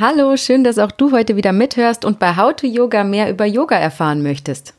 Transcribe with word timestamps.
Hallo, 0.00 0.36
schön, 0.36 0.62
dass 0.62 0.78
auch 0.78 0.92
du 0.92 1.10
heute 1.10 1.34
wieder 1.34 1.52
mithörst 1.52 2.04
und 2.04 2.20
bei 2.20 2.36
How 2.36 2.54
to 2.54 2.68
Yoga 2.68 3.02
mehr 3.02 3.28
über 3.30 3.46
Yoga 3.46 3.74
erfahren 3.74 4.22
möchtest. 4.22 4.74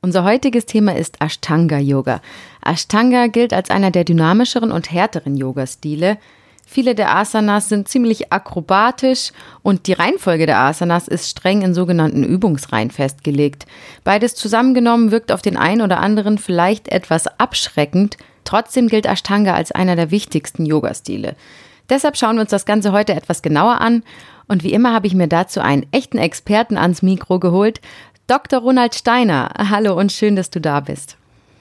Unser 0.00 0.24
heutiges 0.24 0.66
Thema 0.66 0.96
ist 0.96 1.20
Ashtanga 1.20 1.78
Yoga. 1.78 2.20
Ashtanga 2.64 3.28
gilt 3.28 3.52
als 3.52 3.70
einer 3.70 3.92
der 3.92 4.02
dynamischeren 4.02 4.72
und 4.72 4.90
härteren 4.90 5.36
Yoga-Stile. 5.36 6.18
Viele 6.66 6.96
der 6.96 7.14
Asanas 7.14 7.68
sind 7.68 7.86
ziemlich 7.86 8.32
akrobatisch 8.32 9.30
und 9.62 9.86
die 9.86 9.92
Reihenfolge 9.92 10.46
der 10.46 10.58
Asanas 10.58 11.06
ist 11.06 11.30
streng 11.30 11.62
in 11.62 11.72
sogenannten 11.72 12.24
Übungsreihen 12.24 12.90
festgelegt. 12.90 13.66
Beides 14.02 14.34
zusammengenommen 14.34 15.12
wirkt 15.12 15.30
auf 15.30 15.40
den 15.40 15.56
einen 15.56 15.82
oder 15.82 16.00
anderen 16.00 16.36
vielleicht 16.36 16.88
etwas 16.88 17.28
abschreckend. 17.38 18.16
Trotzdem 18.42 18.88
gilt 18.88 19.06
Ashtanga 19.06 19.54
als 19.54 19.70
einer 19.70 19.94
der 19.94 20.10
wichtigsten 20.10 20.66
Yoga-Stile. 20.66 21.36
Deshalb 21.88 22.16
schauen 22.16 22.36
wir 22.36 22.42
uns 22.42 22.50
das 22.50 22.66
Ganze 22.66 22.92
heute 22.92 23.14
etwas 23.14 23.40
genauer 23.40 23.80
an. 23.80 24.02
Und 24.48 24.64
wie 24.64 24.72
immer 24.72 24.94
habe 24.94 25.06
ich 25.06 25.14
mir 25.14 25.28
dazu 25.28 25.60
einen 25.60 25.86
echten 25.92 26.18
Experten 26.18 26.76
ans 26.78 27.02
Mikro 27.02 27.38
geholt, 27.38 27.80
Dr. 28.26 28.60
Ronald 28.60 28.94
Steiner. 28.94 29.50
Hallo 29.70 29.98
und 29.98 30.10
schön, 30.10 30.36
dass 30.36 30.50
du 30.50 30.60
da 30.60 30.80
bist. 30.80 31.16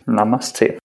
Namaste. 0.05 0.77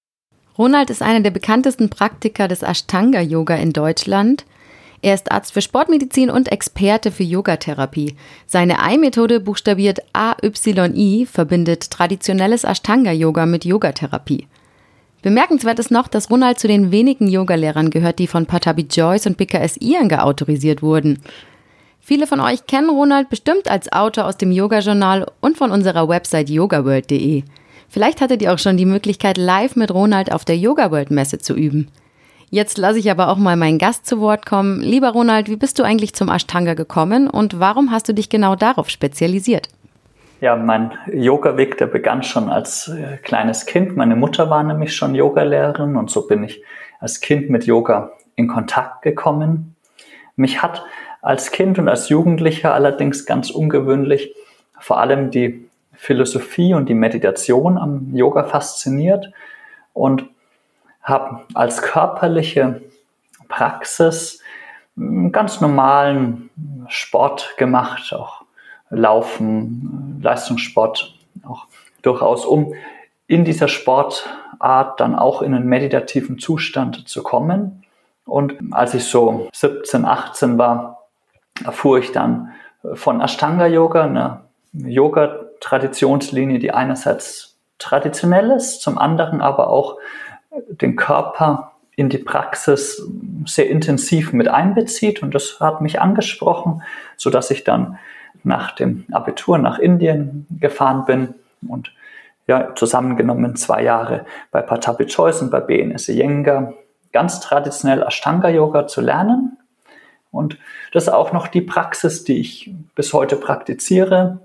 Ronald 0.59 0.91
ist 0.91 1.01
einer 1.01 1.21
der 1.21 1.31
bekanntesten 1.31 1.89
Praktiker 1.89 2.47
des 2.47 2.63
Ashtanga-Yoga 2.63 3.55
in 3.55 3.73
Deutschland. 3.73 4.45
Er 5.01 5.15
ist 5.15 5.33
Arzt 5.33 5.53
für 5.53 5.63
Sportmedizin 5.63 6.31
und 6.31 6.53
Experte 6.53 7.11
für 7.11 7.25
Yogatherapie. 7.25 8.17
Seine 8.47 8.81
Ei-Methode 8.81 9.41
buchstabiert 9.41 10.01
AYI 10.13 11.27
verbindet 11.27 11.91
traditionelles 11.91 12.65
Ashtanga-Yoga 12.65 13.47
mit 13.47 13.65
Yogatherapie. 13.65 14.47
Bemerkenswert 15.23 15.79
ist 15.79 15.91
noch, 15.91 16.09
dass 16.09 16.31
Ronald 16.31 16.59
zu 16.59 16.69
den 16.69 16.93
wenigen 16.93 17.29
Yogalehrern 17.29 17.91
gehört, 17.91 18.19
die 18.19 18.27
von 18.27 18.47
Patabi 18.47 18.87
Joyce 18.91 19.27
und 19.27 19.37
BKS 19.37 19.77
Iyengar 19.81 20.25
autorisiert 20.25 20.83
wurden. 20.83 21.21
Viele 22.05 22.27
von 22.27 22.41
euch 22.41 22.67
kennen 22.67 22.91
Ronald 22.91 23.31
bestimmt 23.31 23.71
als 23.71 23.93
Autor 23.93 24.27
aus 24.27 24.37
dem 24.37 24.51
Yoga-Journal 24.51 25.25
und 25.41 25.57
von 25.57 25.71
unserer 25.71 26.09
Website 26.09 26.51
yogaworld.de. 26.51 27.45
Vielleicht 27.89 28.21
hattet 28.21 28.43
ihr 28.43 28.53
auch 28.53 28.59
schon 28.59 28.77
die 28.77 28.87
Möglichkeit, 28.87 29.37
live 29.37 29.77
mit 29.77 29.95
Ronald 29.95 30.33
auf 30.33 30.45
der 30.45 30.57
Yoga 30.57 30.91
World 30.91 31.13
Messe 31.13 31.39
zu 31.39 31.55
üben. 31.55 31.93
Jetzt 32.51 32.77
lasse 32.77 32.99
ich 32.99 33.09
aber 33.09 33.29
auch 33.29 33.37
mal 33.37 33.55
meinen 33.55 33.79
Gast 33.79 34.05
zu 34.05 34.19
Wort 34.19 34.47
kommen. 34.47 34.81
Lieber 34.81 35.11
Ronald, 35.11 35.49
wie 35.49 35.55
bist 35.55 35.79
du 35.79 35.85
eigentlich 35.85 36.13
zum 36.13 36.29
Ashtanga 36.29 36.75
gekommen 36.75 37.31
und 37.31 37.61
warum 37.61 37.93
hast 37.93 38.09
du 38.09 38.15
dich 38.15 38.29
genau 38.29 38.57
darauf 38.57 38.91
spezialisiert? 38.91 39.69
Ja, 40.41 40.57
mein 40.57 40.91
Yoga-Weg, 41.15 41.79
der 41.79 41.87
begann 41.87 42.25
schon 42.25 42.49
als 42.49 42.89
äh, 42.89 43.19
kleines 43.19 43.65
Kind. 43.65 43.97
Meine 43.97 44.17
Mutter 44.17 44.51
war 44.51 44.65
nämlich 44.65 44.97
schon 44.97 45.15
Yogalehrerin 45.15 45.95
und 45.95 46.11
so 46.11 46.27
bin 46.27 46.43
ich 46.43 46.65
als 46.99 47.21
Kind 47.21 47.49
mit 47.49 47.65
Yoga 47.65 48.11
in 48.35 48.49
Kontakt 48.49 49.03
gekommen. 49.03 49.77
Mich 50.35 50.63
hat 50.63 50.83
als 51.23 51.53
Kind 51.53 51.79
und 51.79 51.89
als 51.89 52.09
Jugendlicher 52.09 52.75
allerdings 52.75 53.25
ganz 53.25 53.51
ungewöhnlich 53.51 54.35
vor 54.79 54.99
allem 54.99 55.31
die 55.31 55.69
Philosophie 55.95 56.75
und 56.75 56.89
die 56.89 56.95
Meditation 56.95 57.79
am 57.79 58.15
Yoga 58.15 58.43
fasziniert 58.45 59.33
und 59.93 60.25
habe 61.03 61.43
als 61.55 61.81
körperliche 61.81 62.83
Praxis 63.49 64.41
einen 64.97 65.33
ganz 65.33 65.61
normalen 65.61 66.51
Sport 66.89 67.55
gemacht, 67.57 68.13
auch 68.13 68.43
Laufen, 68.91 70.21
Leistungssport, 70.23 71.15
auch 71.45 71.67
durchaus, 72.03 72.45
um 72.45 72.75
in 73.27 73.45
dieser 73.45 73.69
Sportart 73.69 75.01
dann 75.01 75.15
auch 75.15 75.41
in 75.41 75.55
einen 75.55 75.67
meditativen 75.67 76.39
Zustand 76.39 77.09
zu 77.09 77.23
kommen. 77.23 77.85
Und 78.27 78.57
als 78.73 78.95
ich 78.95 79.05
so 79.05 79.49
17, 79.53 80.05
18 80.05 80.59
war, 80.59 80.92
erfuhr 81.65 81.99
ich 81.99 82.13
dann 82.13 82.53
von 82.95 83.21
Ashtanga 83.21 83.67
Yoga, 83.67 84.05
einer 84.05 84.45
Yoga-Traditionslinie, 84.73 86.59
die 86.59 86.73
einerseits 86.73 87.59
traditionell 87.79 88.51
ist, 88.51 88.81
zum 88.81 88.99
anderen 88.99 89.41
aber 89.41 89.69
auch 89.69 89.99
den 90.69 90.97
Körper 90.97 91.73
in 91.95 92.09
die 92.09 92.19
Praxis 92.19 93.07
sehr 93.47 93.69
intensiv 93.69 94.33
mit 94.33 94.49
einbezieht. 94.49 95.23
Und 95.23 95.35
das 95.35 95.61
hat 95.61 95.81
mich 95.81 96.01
angesprochen, 96.01 96.83
so 97.17 97.31
dass 97.31 97.51
ich 97.51 97.65
dann 97.65 97.99
nach 98.45 98.75
dem 98.75 99.05
Abitur 99.13 99.59
nach 99.59 99.79
Indien 99.79 100.47
gefahren 100.59 101.05
bin 101.05 101.35
und 101.69 101.93
ja, 102.47 102.75
zusammengenommen 102.75 103.55
zwei 103.57 103.83
Jahre 103.83 104.25
bei 104.51 104.63
Patapi 104.63 105.07
Choice 105.07 105.43
und 105.43 105.51
bei 105.51 105.61
BNS 105.61 106.09
Iyengar 106.09 106.75
ganz 107.13 107.41
traditionell 107.41 108.03
Ashtanga 108.03 108.49
Yoga 108.49 108.87
zu 108.87 109.01
lernen. 109.01 109.59
Und 110.33 110.59
das 110.93 111.05
ist 111.05 111.09
auch 111.11 111.33
noch 111.33 111.47
die 111.47 111.61
Praxis, 111.61 112.25
die 112.25 112.41
ich 112.41 112.73
bis 112.97 113.13
heute 113.13 113.37
praktiziere. 113.37 114.41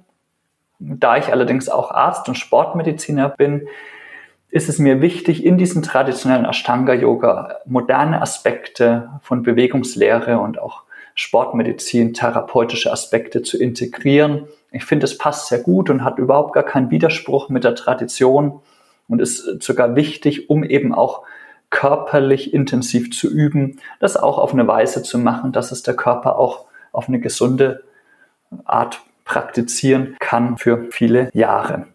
Da 0.80 1.18
ich 1.18 1.32
allerdings 1.32 1.70
auch 1.70 1.90
Arzt 1.90 2.28
und 2.28 2.36
Sportmediziner 2.36 3.30
bin, 3.30 3.68
ist 4.50 4.70
es 4.70 4.80
mir 4.80 5.02
wichtig, 5.02 5.44
in 5.44 5.58
diesen 5.58 5.82
traditionellen 5.82 6.46
Ashtanga-Yoga 6.46 7.58
moderne 7.66 8.22
Aspekte 8.22 9.10
von 9.22 9.44
Bewegungslehre 9.44 10.40
und 10.40 10.60
auch 10.60 10.84
Sportmedizin, 11.16 12.14
therapeutische 12.14 12.92
Aspekte 12.92 13.42
zu 13.42 13.58
integrieren. 13.58 14.48
Ich 14.72 14.86
finde, 14.86 15.06
es 15.06 15.18
passt 15.18 15.48
sehr 15.48 15.60
gut 15.60 15.90
und 15.90 16.04
hat 16.04 16.20
überhaupt 16.20 16.54
gar 16.54 16.64
keinen 16.64 16.92
Widerspruch 16.92 17.50
mit 17.50 17.64
der 17.64 17.76
Tradition 17.76 18.60
und 19.08 19.20
ist 19.20 19.64
sogar 19.64 19.96
wichtig, 19.96 20.50
um 20.50 20.64
eben 20.64 20.94
auch 20.94 21.24
körperlich 21.70 22.54
intensiv 22.54 23.12
zu 23.12 23.30
üben, 23.30 23.80
das 24.00 24.18
auch 24.18 24.38
auf 24.38 24.54
eine 24.54 24.68
Weise 24.68 25.04
zu 25.04 25.18
machen, 25.18 25.52
dass 25.52 25.72
es 25.72 25.84
der 25.84 25.96
Körper 25.96 26.38
auch 26.38 26.66
auf 26.92 27.08
eine 27.08 27.20
gesunde 27.20 27.84
Art 28.66 29.02
praktizieren 29.26 30.16
kann 30.20 30.58
für 30.58 30.88
viele 30.92 31.30
Jahre. 31.34 31.88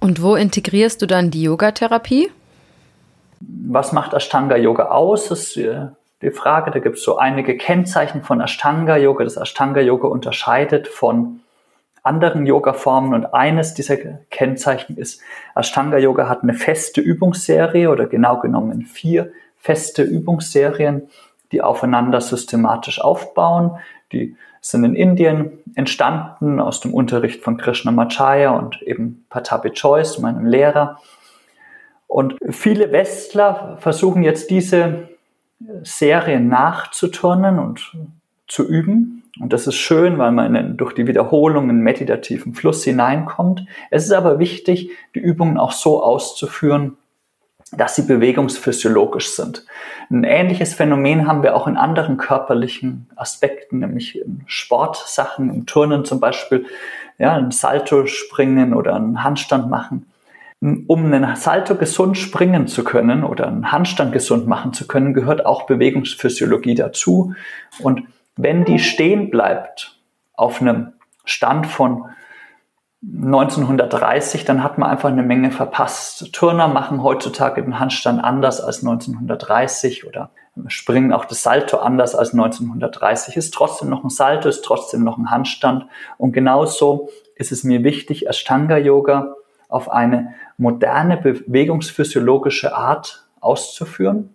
Und 0.00 0.22
wo 0.22 0.34
integrierst 0.34 1.00
du 1.02 1.06
dann 1.06 1.30
die 1.30 1.42
Yogatherapie? 1.42 2.30
Was 3.40 3.92
macht 3.92 4.12
Ashtanga 4.14 4.56
Yoga 4.56 4.86
aus? 4.86 5.28
Das 5.28 5.40
ist 5.40 5.56
äh, 5.56 5.86
die 6.22 6.30
Frage. 6.30 6.70
Da 6.70 6.78
gibt 6.78 6.96
es 6.96 7.04
so 7.04 7.16
einige 7.16 7.56
Kennzeichen 7.56 8.22
von 8.22 8.40
Ashtanga 8.40 8.96
Yoga. 8.96 9.24
Das 9.24 9.36
Ashtanga 9.36 9.80
Yoga 9.80 10.08
unterscheidet 10.08 10.88
von 10.88 11.40
anderen 12.02 12.46
Yoga-Formen 12.46 13.14
und 13.14 13.26
eines 13.34 13.74
dieser 13.74 13.96
Kennzeichen 14.30 14.96
ist, 14.96 15.20
Ashtanga 15.54 15.98
Yoga 15.98 16.28
hat 16.28 16.42
eine 16.42 16.54
feste 16.54 17.00
Übungsserie 17.00 17.90
oder 17.90 18.06
genau 18.06 18.38
genommen 18.40 18.82
vier 18.82 19.32
feste 19.58 20.02
Übungsserien, 20.02 21.08
die 21.52 21.62
aufeinander 21.62 22.20
systematisch 22.20 23.00
aufbauen. 23.00 23.72
Die 24.12 24.36
sind 24.60 24.84
in 24.84 24.94
Indien 24.94 25.58
entstanden 25.74 26.60
aus 26.60 26.80
dem 26.80 26.92
Unterricht 26.92 27.42
von 27.42 27.56
Krishna 27.56 27.90
Machaya 27.90 28.50
und 28.50 28.82
eben 28.82 29.24
Patapi 29.30 29.70
Choice, 29.70 30.18
meinem 30.18 30.46
Lehrer. 30.46 30.98
Und 32.06 32.36
viele 32.50 32.92
Westler 32.92 33.76
versuchen 33.78 34.22
jetzt 34.22 34.50
diese 34.50 35.08
Serie 35.82 36.40
nachzuturnen 36.40 37.58
und 37.58 37.92
zu 38.48 38.66
üben. 38.66 39.19
Und 39.40 39.52
das 39.52 39.66
ist 39.66 39.76
schön, 39.76 40.18
weil 40.18 40.32
man 40.32 40.76
durch 40.76 40.92
die 40.92 41.06
Wiederholung 41.06 41.70
in 41.70 41.80
meditativen 41.80 42.54
Fluss 42.54 42.84
hineinkommt. 42.84 43.64
Es 43.90 44.04
ist 44.04 44.12
aber 44.12 44.38
wichtig, 44.38 44.90
die 45.14 45.20
Übungen 45.20 45.56
auch 45.56 45.72
so 45.72 46.02
auszuführen, 46.02 46.96
dass 47.72 47.96
sie 47.96 48.02
bewegungsphysiologisch 48.02 49.30
sind. 49.30 49.64
Ein 50.10 50.24
ähnliches 50.24 50.74
Phänomen 50.74 51.26
haben 51.26 51.42
wir 51.42 51.54
auch 51.54 51.68
in 51.68 51.76
anderen 51.76 52.16
körperlichen 52.16 53.08
Aspekten, 53.16 53.78
nämlich 53.78 54.20
in 54.20 54.42
Sportsachen, 54.46 55.54
im 55.54 55.66
Turnen 55.66 56.04
zum 56.04 56.20
Beispiel, 56.20 56.66
ja, 57.18 57.34
ein 57.34 57.50
Salto 57.50 58.06
springen 58.06 58.74
oder 58.74 58.96
einen 58.96 59.22
Handstand 59.22 59.70
machen. 59.70 60.06
Um 60.60 61.06
einen 61.06 61.36
Salto 61.36 61.76
gesund 61.76 62.18
springen 62.18 62.66
zu 62.66 62.84
können 62.84 63.24
oder 63.24 63.46
einen 63.46 63.72
Handstand 63.72 64.12
gesund 64.12 64.46
machen 64.46 64.74
zu 64.74 64.86
können, 64.86 65.14
gehört 65.14 65.46
auch 65.46 65.64
Bewegungsphysiologie 65.66 66.74
dazu. 66.74 67.34
Und 67.78 68.02
wenn 68.42 68.64
die 68.64 68.78
stehen 68.78 69.30
bleibt 69.30 69.98
auf 70.34 70.60
einem 70.60 70.92
Stand 71.24 71.66
von 71.66 72.06
1930, 73.02 74.44
dann 74.44 74.62
hat 74.62 74.76
man 74.76 74.90
einfach 74.90 75.08
eine 75.08 75.22
Menge 75.22 75.50
verpasst. 75.50 76.32
Turner 76.32 76.68
machen 76.68 77.02
heutzutage 77.02 77.62
den 77.62 77.78
Handstand 77.78 78.22
anders 78.22 78.60
als 78.60 78.80
1930 78.80 80.06
oder 80.06 80.30
springen 80.66 81.12
auch 81.12 81.24
das 81.24 81.42
Salto 81.42 81.78
anders 81.78 82.14
als 82.14 82.32
1930. 82.32 83.36
Ist 83.36 83.54
trotzdem 83.54 83.88
noch 83.88 84.04
ein 84.04 84.10
Salto, 84.10 84.48
ist 84.48 84.64
trotzdem 84.64 85.02
noch 85.02 85.16
ein 85.16 85.30
Handstand. 85.30 85.86
Und 86.18 86.32
genauso 86.32 87.08
ist 87.36 87.52
es 87.52 87.64
mir 87.64 87.84
wichtig, 87.84 88.28
Ashtanga 88.28 88.76
Yoga 88.76 89.34
auf 89.68 89.90
eine 89.90 90.34
moderne 90.58 91.16
bewegungsphysiologische 91.16 92.76
Art 92.76 93.26
auszuführen. 93.40 94.34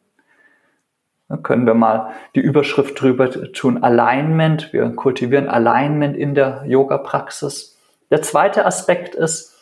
Da 1.27 1.37
können 1.37 1.65
wir 1.65 1.73
mal 1.73 2.11
die 2.35 2.39
Überschrift 2.39 2.99
drüber 3.01 3.31
tun, 3.31 3.83
Alignment. 3.83 4.71
Wir 4.73 4.87
kultivieren 4.89 5.49
Alignment 5.49 6.15
in 6.15 6.35
der 6.35 6.63
Yoga-Praxis. 6.67 7.77
Der 8.11 8.21
zweite 8.21 8.65
Aspekt 8.65 9.15
ist, 9.15 9.55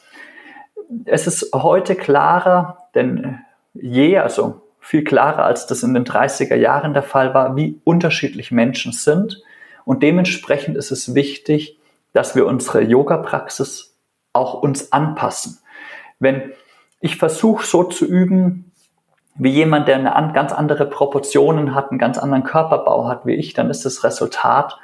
es 1.06 1.28
ist 1.28 1.54
heute 1.54 1.96
klarer, 1.96 2.90
denn 2.96 3.40
je, 3.74 4.18
also 4.18 4.62
viel 4.80 5.06
klarer 5.06 5.46
als 5.46 5.66
das 5.66 5.84
in 5.84 5.94
den 5.94 6.04
30er 6.04 6.56
Jahren 6.56 6.94
der 6.94 7.04
Fall 7.04 7.34
war, 7.34 7.56
wie 7.56 7.80
unterschiedlich 7.86 8.52
Menschen 8.52 8.92
sind 8.92 9.42
Und 9.86 10.04
dementsprechend 10.04 10.78
ist 10.78 10.92
es 10.92 11.16
wichtig, 11.16 11.80
dass 12.12 12.36
wir 12.36 12.46
unsere 12.46 12.82
Yoga-Praxis 12.82 13.98
auch 14.34 14.62
uns 14.62 14.92
anpassen. 14.92 15.60
Wenn 16.20 16.52
ich 17.00 17.18
versuche 17.18 17.66
so 17.66 17.84
zu 17.84 18.06
üben, 18.06 18.72
wie 19.36 19.50
jemand, 19.50 19.88
der 19.88 20.16
eine 20.16 20.34
ganz 20.34 20.52
andere 20.52 20.86
Proportionen 20.86 21.74
hat, 21.74 21.90
einen 21.90 22.00
ganz 22.00 22.18
anderen 22.18 22.44
Körperbau 22.44 23.08
hat 23.08 23.26
wie 23.26 23.34
ich, 23.34 23.54
dann 23.54 23.70
ist 23.70 23.86
das 23.86 24.04
Resultat 24.04 24.78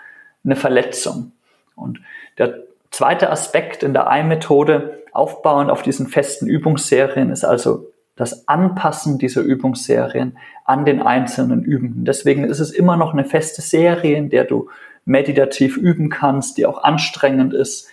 eine 0.44 0.56
Verletzung. 0.56 1.34
Und 1.75 2.01
der 2.38 2.56
zweite 2.92 3.30
Aspekt 3.30 3.84
in 3.84 3.94
der 3.94 4.10
Ei-Methode, 4.10 5.04
aufbauend 5.12 5.69
auf 5.69 5.84
diesen 5.84 6.07
festen 6.07 6.48
Übungsserien, 6.48 7.30
ist 7.30 7.46
also 7.46 7.92
das 8.16 8.48
Anpassen 8.48 9.18
dieser 9.18 9.42
Übungsserien 9.42 10.38
an 10.66 10.86
den 10.86 11.01
einzelnen 11.01 11.63
Übenden. 11.63 12.04
Deswegen 12.04 12.44
ist 12.44 12.60
es 12.60 12.72
immer 12.72 12.98
noch 12.98 13.13
eine 13.13 13.24
feste 13.24 13.62
Serie, 13.62 14.18
in 14.18 14.30
der 14.30 14.44
du 14.44 14.69
meditativ 15.06 15.78
üben 15.78 16.10
kannst, 16.10 16.57
die 16.57 16.66
auch 16.66 16.84
anstrengend 16.84 17.54
ist. 17.54 17.88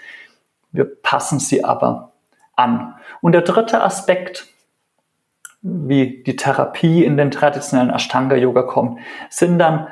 Wir 0.73 0.85
passen 0.85 1.39
sie 1.39 1.65
aber 1.65 2.13
an. 2.57 2.95
Und 3.21 3.33
der 3.33 3.43
dritte 3.43 3.83
Aspekt, 3.83 4.49
wie 5.67 6.23
die 6.25 6.37
Therapie 6.37 7.05
in 7.05 7.17
den 7.17 7.31
traditionellen 7.31 7.91
Ashtanga-Yoga 7.91 8.63
kommt, 8.63 9.01
sind 9.31 9.59
dann 9.59 9.89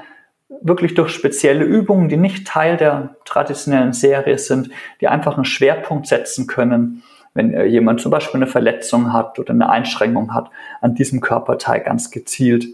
wirklich 0.60 0.94
durch 0.94 1.10
spezielle 1.10 1.64
Übungen, 1.64 2.08
die 2.08 2.16
nicht 2.16 2.46
Teil 2.46 2.76
der 2.76 3.16
traditionellen 3.24 3.92
Serie 3.92 4.38
sind, 4.38 4.70
die 5.00 5.08
einfach 5.08 5.36
einen 5.36 5.44
Schwerpunkt 5.44 6.06
setzen 6.06 6.46
können, 6.46 7.02
wenn 7.34 7.66
jemand 7.66 8.00
zum 8.00 8.12
Beispiel 8.12 8.38
eine 8.38 8.46
Verletzung 8.46 9.12
hat 9.12 9.38
oder 9.40 9.50
eine 9.52 9.68
Einschränkung 9.68 10.32
hat, 10.32 10.50
an 10.80 10.94
diesem 10.94 11.20
Körperteil 11.20 11.80
ganz 11.80 12.10
gezielt 12.12 12.66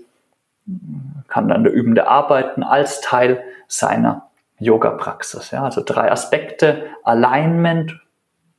kann 1.28 1.48
dann 1.48 1.64
der 1.64 1.72
Übende 1.72 2.06
arbeiten 2.08 2.62
als 2.62 3.00
Teil 3.00 3.42
seiner 3.66 4.28
Yoga-Praxis. 4.58 5.50
Ja, 5.50 5.64
also 5.64 5.82
drei 5.84 6.10
Aspekte, 6.12 6.86
Alignment, 7.02 7.98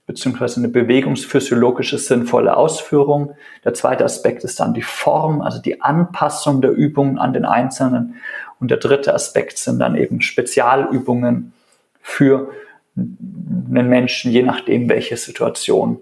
beziehungsweise 0.05 0.59
eine 0.59 0.67
bewegungsphysiologische 0.67 1.97
sinnvolle 1.97 2.57
Ausführung. 2.57 3.35
Der 3.63 3.73
zweite 3.73 4.03
Aspekt 4.03 4.43
ist 4.43 4.59
dann 4.59 4.73
die 4.73 4.81
Form, 4.81 5.41
also 5.41 5.61
die 5.61 5.81
Anpassung 5.81 6.61
der 6.61 6.71
Übungen 6.71 7.17
an 7.17 7.33
den 7.33 7.45
Einzelnen. 7.45 8.15
Und 8.59 8.71
der 8.71 8.77
dritte 8.77 9.13
Aspekt 9.13 9.57
sind 9.57 9.79
dann 9.79 9.95
eben 9.95 10.21
Spezialübungen 10.21 11.53
für 12.01 12.51
einen 12.95 13.89
Menschen, 13.89 14.31
je 14.31 14.43
nachdem, 14.43 14.89
welche 14.89 15.17
Situation 15.17 15.99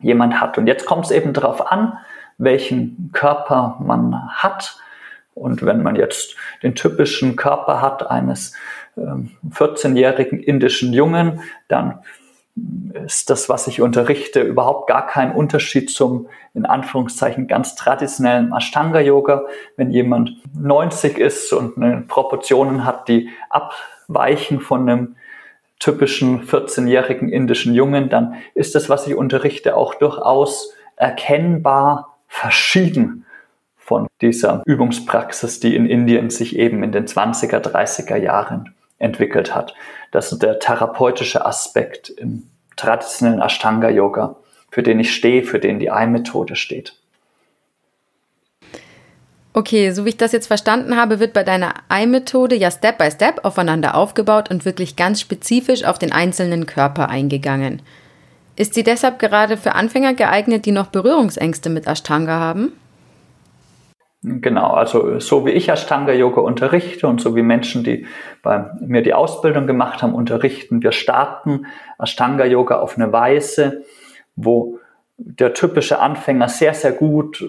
jemand 0.00 0.40
hat. 0.40 0.58
Und 0.58 0.66
jetzt 0.66 0.86
kommt 0.86 1.06
es 1.06 1.10
eben 1.10 1.32
darauf 1.32 1.70
an, 1.70 1.98
welchen 2.36 3.10
Körper 3.12 3.76
man 3.80 4.28
hat. 4.28 4.78
Und 5.34 5.64
wenn 5.64 5.82
man 5.82 5.96
jetzt 5.96 6.36
den 6.62 6.74
typischen 6.74 7.36
Körper 7.36 7.80
hat 7.80 8.08
eines 8.10 8.54
14-jährigen 8.96 10.38
ähm, 10.38 10.44
indischen 10.44 10.92
Jungen, 10.92 11.40
dann 11.68 12.00
ist 13.06 13.30
das, 13.30 13.48
was 13.48 13.66
ich 13.66 13.80
unterrichte, 13.80 14.40
überhaupt 14.40 14.88
gar 14.88 15.06
kein 15.06 15.32
Unterschied 15.32 15.90
zum, 15.90 16.28
in 16.54 16.66
Anführungszeichen, 16.66 17.46
ganz 17.46 17.74
traditionellen 17.74 18.52
Ashtanga-Yoga. 18.52 19.46
Wenn 19.76 19.90
jemand 19.90 20.32
90 20.58 21.18
ist 21.18 21.52
und 21.52 21.76
eine 21.76 22.02
Proportionen 22.06 22.84
hat, 22.84 23.08
die 23.08 23.28
abweichen 23.50 24.60
von 24.60 24.88
einem 24.88 25.16
typischen 25.78 26.44
14-jährigen 26.44 27.28
indischen 27.28 27.74
Jungen, 27.74 28.08
dann 28.08 28.34
ist 28.54 28.74
das, 28.74 28.88
was 28.88 29.06
ich 29.06 29.14
unterrichte, 29.14 29.76
auch 29.76 29.94
durchaus 29.94 30.74
erkennbar 30.96 32.16
verschieden 32.26 33.24
von 33.76 34.08
dieser 34.20 34.62
Übungspraxis, 34.66 35.60
die 35.60 35.74
in 35.74 35.86
Indien 35.86 36.30
sich 36.30 36.56
eben 36.58 36.82
in 36.82 36.92
den 36.92 37.06
20er, 37.06 37.60
30er 37.60 38.16
Jahren 38.16 38.74
entwickelt 38.98 39.54
hat. 39.54 39.74
Das 40.10 40.32
ist 40.32 40.42
der 40.42 40.58
therapeutische 40.58 41.44
Aspekt 41.44 42.08
im 42.10 42.48
traditionellen 42.76 43.40
Ashtanga-Yoga, 43.40 44.36
für 44.70 44.82
den 44.82 45.00
ich 45.00 45.14
stehe, 45.14 45.42
für 45.42 45.58
den 45.58 45.78
die 45.78 45.90
Ei-Methode 45.90 46.56
steht. 46.56 46.94
Okay, 49.52 49.90
so 49.90 50.04
wie 50.04 50.10
ich 50.10 50.16
das 50.16 50.32
jetzt 50.32 50.46
verstanden 50.46 50.96
habe, 50.96 51.18
wird 51.18 51.32
bei 51.32 51.42
deiner 51.42 51.74
Ei-Methode 51.88 52.54
ja 52.54 52.70
Step 52.70 52.98
by 52.98 53.10
Step 53.10 53.44
aufeinander 53.44 53.96
aufgebaut 53.96 54.50
und 54.50 54.64
wirklich 54.64 54.94
ganz 54.94 55.20
spezifisch 55.20 55.84
auf 55.84 55.98
den 55.98 56.12
einzelnen 56.12 56.66
Körper 56.66 57.08
eingegangen. 57.08 57.82
Ist 58.54 58.74
sie 58.74 58.84
deshalb 58.84 59.18
gerade 59.18 59.56
für 59.56 59.74
Anfänger 59.74 60.14
geeignet, 60.14 60.64
die 60.64 60.72
noch 60.72 60.88
Berührungsängste 60.88 61.70
mit 61.70 61.86
Ashtanga 61.86 62.38
haben? 62.38 62.72
Genau, 64.22 64.72
also 64.72 65.20
so 65.20 65.46
wie 65.46 65.50
ich 65.50 65.68
Ashtanga 65.68 66.12
Yoga 66.12 66.40
unterrichte 66.40 67.06
und 67.06 67.20
so 67.20 67.36
wie 67.36 67.42
Menschen, 67.42 67.84
die 67.84 68.06
bei 68.42 68.72
mir 68.80 69.02
die 69.02 69.14
Ausbildung 69.14 69.68
gemacht 69.68 70.02
haben, 70.02 70.12
unterrichten, 70.12 70.82
wir 70.82 70.90
starten 70.90 71.66
Ashtanga 72.00 72.44
Yoga 72.44 72.80
auf 72.80 72.96
eine 72.96 73.12
Weise, 73.12 73.84
wo 74.34 74.80
der 75.18 75.54
typische 75.54 76.00
Anfänger 76.00 76.48
sehr, 76.48 76.74
sehr 76.74 76.92
gut 76.92 77.48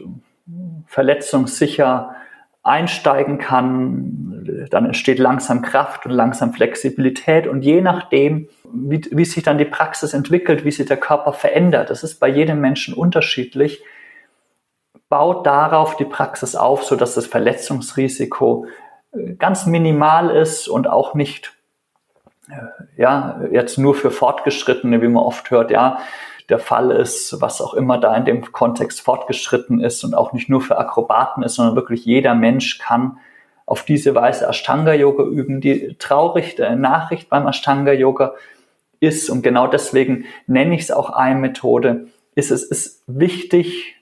verletzungssicher 0.85 2.15
einsteigen 2.61 3.39
kann, 3.39 4.67
dann 4.69 4.85
entsteht 4.85 5.17
langsam 5.17 5.61
Kraft 5.61 6.05
und 6.05 6.11
langsam 6.11 6.53
Flexibilität. 6.53 7.47
Und 7.47 7.63
je 7.63 7.81
nachdem, 7.81 8.47
wie, 8.71 9.01
wie 9.11 9.25
sich 9.25 9.43
dann 9.43 9.57
die 9.57 9.65
Praxis 9.65 10.13
entwickelt, 10.13 10.65
wie 10.65 10.71
sich 10.71 10.85
der 10.85 10.97
Körper 10.97 11.33
verändert, 11.33 11.89
das 11.89 12.03
ist 12.03 12.19
bei 12.19 12.27
jedem 12.27 12.59
Menschen 12.61 12.93
unterschiedlich, 12.93 13.81
baut 15.09 15.45
darauf 15.45 15.97
die 15.97 16.05
Praxis 16.05 16.55
auf, 16.55 16.83
so 16.83 16.95
dass 16.95 17.15
das 17.15 17.25
Verletzungsrisiko 17.25 18.67
äh, 19.11 19.33
ganz 19.33 19.65
minimal 19.65 20.29
ist 20.29 20.67
und 20.67 20.87
auch 20.87 21.15
nicht, 21.15 21.53
äh, 22.47 23.01
ja, 23.01 23.41
jetzt 23.51 23.77
nur 23.77 23.95
für 23.95 24.11
Fortgeschrittene, 24.11 25.01
wie 25.01 25.07
man 25.07 25.23
oft 25.23 25.49
hört, 25.51 25.71
ja, 25.71 25.99
der 26.47 26.59
Fall 26.59 26.91
ist, 26.91 27.41
was 27.41 27.61
auch 27.61 27.73
immer 27.73 27.99
da 27.99 28.15
in 28.15 28.25
dem 28.25 28.51
Kontext 28.51 29.01
fortgeschritten 29.01 29.81
ist 29.81 30.03
und 30.03 30.15
auch 30.15 30.33
nicht 30.33 30.49
nur 30.49 30.61
für 30.61 30.77
Akrobaten 30.77 31.43
ist, 31.43 31.55
sondern 31.55 31.75
wirklich 31.75 32.05
jeder 32.05 32.33
Mensch 32.33 32.79
kann 32.79 33.19
auf 33.67 33.83
diese 33.83 34.15
Weise 34.15 34.47
Ashtanga-Yoga 34.47 35.25
üben. 35.25 35.61
Die 35.61 35.95
traurige 35.99 36.75
Nachricht 36.75 37.29
beim 37.29 37.47
Ashtanga-Yoga 37.47 38.33
ist, 38.99 39.29
und 39.29 39.43
genau 39.43 39.67
deswegen 39.67 40.25
nenne 40.47 40.73
ich 40.73 40.81
es 40.81 40.91
auch 40.91 41.11
eine 41.11 41.39
Methode, 41.39 42.07
ist 42.33 42.49
es 42.49 42.63
ist 42.63 43.03
wichtig, 43.05 43.98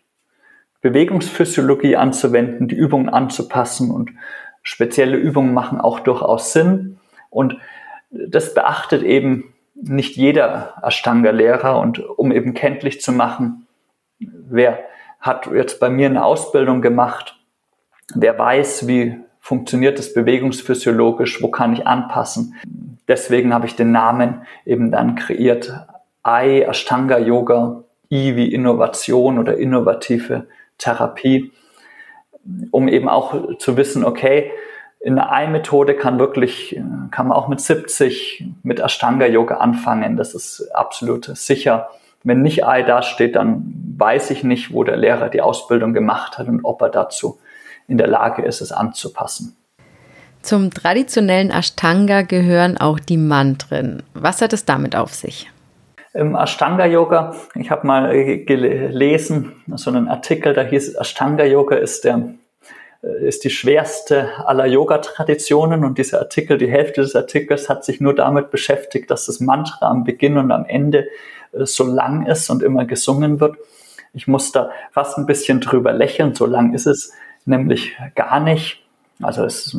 Bewegungsphysiologie 0.81 1.95
anzuwenden, 1.95 2.67
die 2.67 2.75
Übungen 2.75 3.09
anzupassen 3.09 3.91
und 3.91 4.11
spezielle 4.61 5.17
Übungen 5.17 5.53
machen 5.53 5.79
auch 5.79 5.99
durchaus 5.99 6.53
Sinn. 6.53 6.99
Und 7.29 7.57
das 8.11 8.53
beachtet 8.53 9.03
eben 9.03 9.53
nicht 9.75 10.15
jeder 10.15 10.75
Ashtanga-Lehrer 10.81 11.79
und 11.79 11.99
um 11.99 12.31
eben 12.31 12.53
kenntlich 12.53 13.01
zu 13.01 13.11
machen, 13.11 13.67
wer 14.19 14.79
hat 15.19 15.47
jetzt 15.47 15.79
bei 15.79 15.89
mir 15.89 16.07
eine 16.07 16.23
Ausbildung 16.25 16.81
gemacht, 16.81 17.39
wer 18.13 18.37
weiß, 18.37 18.87
wie 18.87 19.17
funktioniert 19.39 19.97
das 19.99 20.13
bewegungsphysiologisch, 20.13 21.41
wo 21.41 21.49
kann 21.49 21.73
ich 21.73 21.87
anpassen. 21.87 22.55
Deswegen 23.07 23.53
habe 23.53 23.65
ich 23.65 23.75
den 23.75 23.91
Namen 23.91 24.41
eben 24.65 24.91
dann 24.91 25.15
kreiert, 25.15 25.87
I 26.27 26.63
Ashtanga 26.63 27.17
Yoga, 27.17 27.83
I 28.11 28.35
wie 28.35 28.51
Innovation 28.53 29.39
oder 29.39 29.57
innovative 29.57 30.47
Therapie, 30.77 31.51
um 32.71 32.87
eben 32.87 33.09
auch 33.09 33.57
zu 33.57 33.77
wissen, 33.77 34.05
okay, 34.05 34.51
in 34.99 35.15
der 35.15 35.31
Ei-Methode 35.31 35.95
kann 35.95 36.19
wirklich, 36.19 36.79
kann 37.11 37.27
man 37.27 37.37
auch 37.37 37.47
mit 37.47 37.61
70 37.61 38.45
mit 38.63 38.79
Ashtanga-Yoga 38.79 39.57
anfangen. 39.57 40.17
Das 40.17 40.33
ist 40.33 40.69
absolut 40.73 41.25
sicher. 41.37 41.89
Wenn 42.23 42.41
nicht 42.41 42.65
Ei 42.65 42.81
dasteht, 42.81 43.35
dann 43.35 43.73
weiß 43.97 44.31
ich 44.31 44.43
nicht, 44.43 44.73
wo 44.73 44.83
der 44.83 44.97
Lehrer 44.97 45.29
die 45.29 45.41
Ausbildung 45.41 45.93
gemacht 45.93 46.37
hat 46.37 46.47
und 46.47 46.65
ob 46.65 46.81
er 46.81 46.89
dazu 46.89 47.39
in 47.87 47.97
der 47.97 48.07
Lage 48.07 48.41
ist, 48.41 48.59
es 48.59 48.71
anzupassen. 48.71 49.55
Zum 50.41 50.71
traditionellen 50.71 51.51
Ashtanga 51.51 52.23
gehören 52.23 52.77
auch 52.77 52.99
die 52.99 53.17
Mantren. 53.17 54.03
Was 54.13 54.41
hat 54.41 54.53
es 54.53 54.65
damit 54.65 54.95
auf 54.95 55.13
sich? 55.13 55.49
Im 56.17 56.35
Ashtanga-Yoga. 56.35 57.35
Ich 57.55 57.69
habe 57.69 57.85
mal 57.85 58.09
gelesen, 58.43 59.53
so 59.75 59.91
einen 59.91 60.07
Artikel, 60.07 60.53
da 60.53 60.63
hieß 60.63 60.95
Ashtanga-Yoga 60.95 61.75
ist 61.75 62.03
der 62.05 62.33
äh, 63.03 63.27
ist 63.27 63.43
die 63.43 63.51
schwerste 63.51 64.29
aller 64.45 64.65
Yoga-Traditionen 64.65 65.85
und 65.85 65.97
dieser 65.97 66.19
Artikel, 66.19 66.57
die 66.57 66.69
Hälfte 66.69 67.01
des 67.01 67.15
Artikels 67.15 67.69
hat 67.69 67.85
sich 67.85 68.01
nur 68.01 68.15
damit 68.15 68.49
beschäftigt, 68.49 69.11
dass 69.11 69.27
das 69.27 69.39
Mantra 69.39 69.87
am 69.89 70.03
Beginn 70.03 70.37
und 70.37 70.51
am 70.51 70.65
Ende 70.65 71.07
äh, 71.51 71.65
so 71.65 71.83
lang 71.85 72.25
ist 72.25 72.49
und 72.49 72.63
immer 72.63 72.85
gesungen 72.85 73.39
wird. 73.39 73.55
Ich 74.13 74.27
muss 74.27 74.51
da 74.51 74.71
fast 74.91 75.17
ein 75.19 75.27
bisschen 75.27 75.61
drüber 75.61 75.93
lächeln, 75.93 76.33
so 76.33 76.47
lang 76.47 76.73
ist 76.73 76.87
es 76.87 77.13
nämlich 77.45 77.95
gar 78.15 78.39
nicht. 78.39 78.83
Also 79.21 79.45
es 79.45 79.77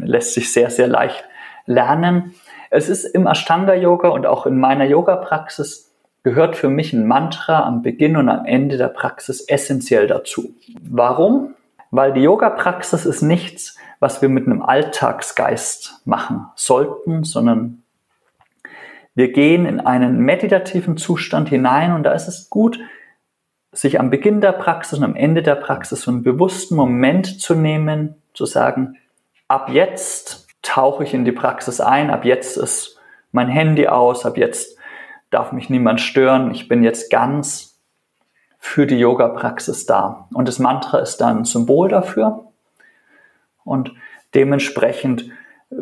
lässt 0.00 0.32
sich 0.32 0.50
sehr, 0.50 0.70
sehr 0.70 0.88
leicht 0.88 1.24
lernen. 1.66 2.34
Es 2.70 2.88
ist 2.88 3.04
im 3.04 3.26
Ashtanga-Yoga 3.26 4.08
und 4.08 4.26
auch 4.26 4.46
in 4.46 4.58
meiner 4.58 4.84
Yoga-Praxis 4.84 5.94
gehört 6.22 6.56
für 6.56 6.68
mich 6.68 6.92
ein 6.92 7.06
Mantra 7.06 7.64
am 7.64 7.82
Beginn 7.82 8.16
und 8.16 8.28
am 8.28 8.44
Ende 8.44 8.76
der 8.76 8.88
Praxis 8.88 9.40
essentiell 9.40 10.06
dazu. 10.06 10.54
Warum? 10.82 11.54
Weil 11.90 12.12
die 12.12 12.20
Yoga-Praxis 12.20 13.06
ist 13.06 13.22
nichts, 13.22 13.76
was 14.00 14.20
wir 14.20 14.28
mit 14.28 14.46
einem 14.46 14.62
Alltagsgeist 14.62 16.02
machen 16.04 16.46
sollten, 16.54 17.24
sondern 17.24 17.82
wir 19.14 19.32
gehen 19.32 19.66
in 19.66 19.80
einen 19.80 20.20
meditativen 20.20 20.96
Zustand 20.96 21.48
hinein 21.48 21.92
und 21.92 22.04
da 22.04 22.12
ist 22.12 22.28
es 22.28 22.50
gut, 22.50 22.78
sich 23.72 23.98
am 23.98 24.10
Beginn 24.10 24.40
der 24.40 24.52
Praxis 24.52 24.98
und 24.98 25.04
am 25.04 25.16
Ende 25.16 25.42
der 25.42 25.56
Praxis 25.56 26.02
so 26.02 26.10
einen 26.10 26.22
bewussten 26.22 26.76
Moment 26.76 27.40
zu 27.40 27.54
nehmen, 27.54 28.14
zu 28.34 28.44
sagen, 28.44 28.96
ab 29.48 29.70
jetzt 29.70 30.37
tauche 30.62 31.04
ich 31.04 31.14
in 31.14 31.24
die 31.24 31.32
Praxis 31.32 31.80
ein, 31.80 32.10
ab 32.10 32.24
jetzt 32.24 32.56
ist 32.56 32.98
mein 33.32 33.48
Handy 33.48 33.88
aus, 33.88 34.26
ab 34.26 34.36
jetzt 34.36 34.78
darf 35.30 35.52
mich 35.52 35.70
niemand 35.70 36.00
stören, 36.00 36.50
ich 36.50 36.68
bin 36.68 36.82
jetzt 36.82 37.10
ganz 37.10 37.78
für 38.58 38.86
die 38.86 38.98
Yoga-Praxis 38.98 39.86
da. 39.86 40.28
Und 40.32 40.48
das 40.48 40.58
Mantra 40.58 40.98
ist 40.98 41.18
dann 41.18 41.38
ein 41.38 41.44
Symbol 41.44 41.88
dafür. 41.88 42.46
Und 43.64 43.92
dementsprechend 44.34 45.30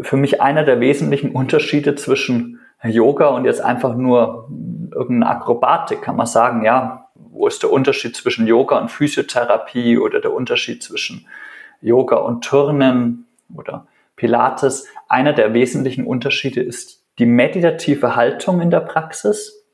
für 0.03 0.17
mich 0.17 0.41
einer 0.41 0.65
der 0.65 0.81
wesentlichen 0.81 1.33
Unterschiede 1.33 1.95
zwischen 1.95 2.61
Yoga 2.83 3.29
und 3.29 3.45
jetzt 3.45 3.61
einfach 3.61 3.95
nur 3.95 4.49
irgendeine 4.93 5.31
Akrobatik, 5.31 6.03
kann 6.03 6.17
man 6.17 6.27
sagen, 6.27 6.65
ja, 6.65 7.09
wo 7.15 7.47
ist 7.47 7.63
der 7.63 7.73
Unterschied 7.73 8.17
zwischen 8.17 8.47
Yoga 8.47 8.79
und 8.79 8.91
Physiotherapie 8.91 9.99
oder 9.99 10.21
der 10.21 10.33
Unterschied 10.33 10.83
zwischen 10.83 11.27
Yoga 11.81 12.17
und 12.17 12.45
Turnen 12.45 13.27
oder 13.55 13.87
Pilates? 14.17 14.87
Einer 15.09 15.33
der 15.33 15.55
wesentlichen 15.55 16.07
Unterschiede 16.07 16.63
ist 16.63 17.05
die 17.19 17.27
meditative 17.27 18.17
Haltung 18.17 18.61
in 18.61 18.71
der 18.71 18.81
Praxis 18.81 19.65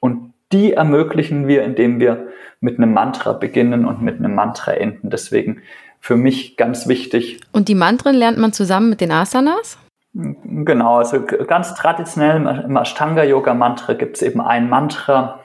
und 0.00 0.32
die 0.52 0.72
ermöglichen 0.72 1.48
wir, 1.48 1.62
indem 1.62 2.00
wir 2.00 2.28
mit 2.60 2.78
einem 2.78 2.92
Mantra 2.92 3.32
beginnen 3.32 3.84
und 3.84 4.02
mit 4.02 4.18
einem 4.18 4.34
Mantra 4.34 4.72
enden. 4.72 5.10
Deswegen 5.10 5.62
für 6.00 6.16
mich 6.16 6.56
ganz 6.56 6.88
wichtig. 6.88 7.40
Und 7.52 7.68
die 7.68 7.74
Mantren 7.74 8.16
lernt 8.16 8.38
man 8.38 8.52
zusammen 8.52 8.90
mit 8.90 9.00
den 9.00 9.12
Asanas? 9.12 9.78
Genau, 10.14 10.96
also 10.98 11.22
ganz 11.22 11.74
traditionell 11.74 12.64
im 12.64 12.76
Ashtanga-Yoga-Mantra 12.76 13.94
gibt 13.94 14.16
es 14.16 14.22
eben 14.22 14.40
ein 14.42 14.68
Mantra 14.68 15.40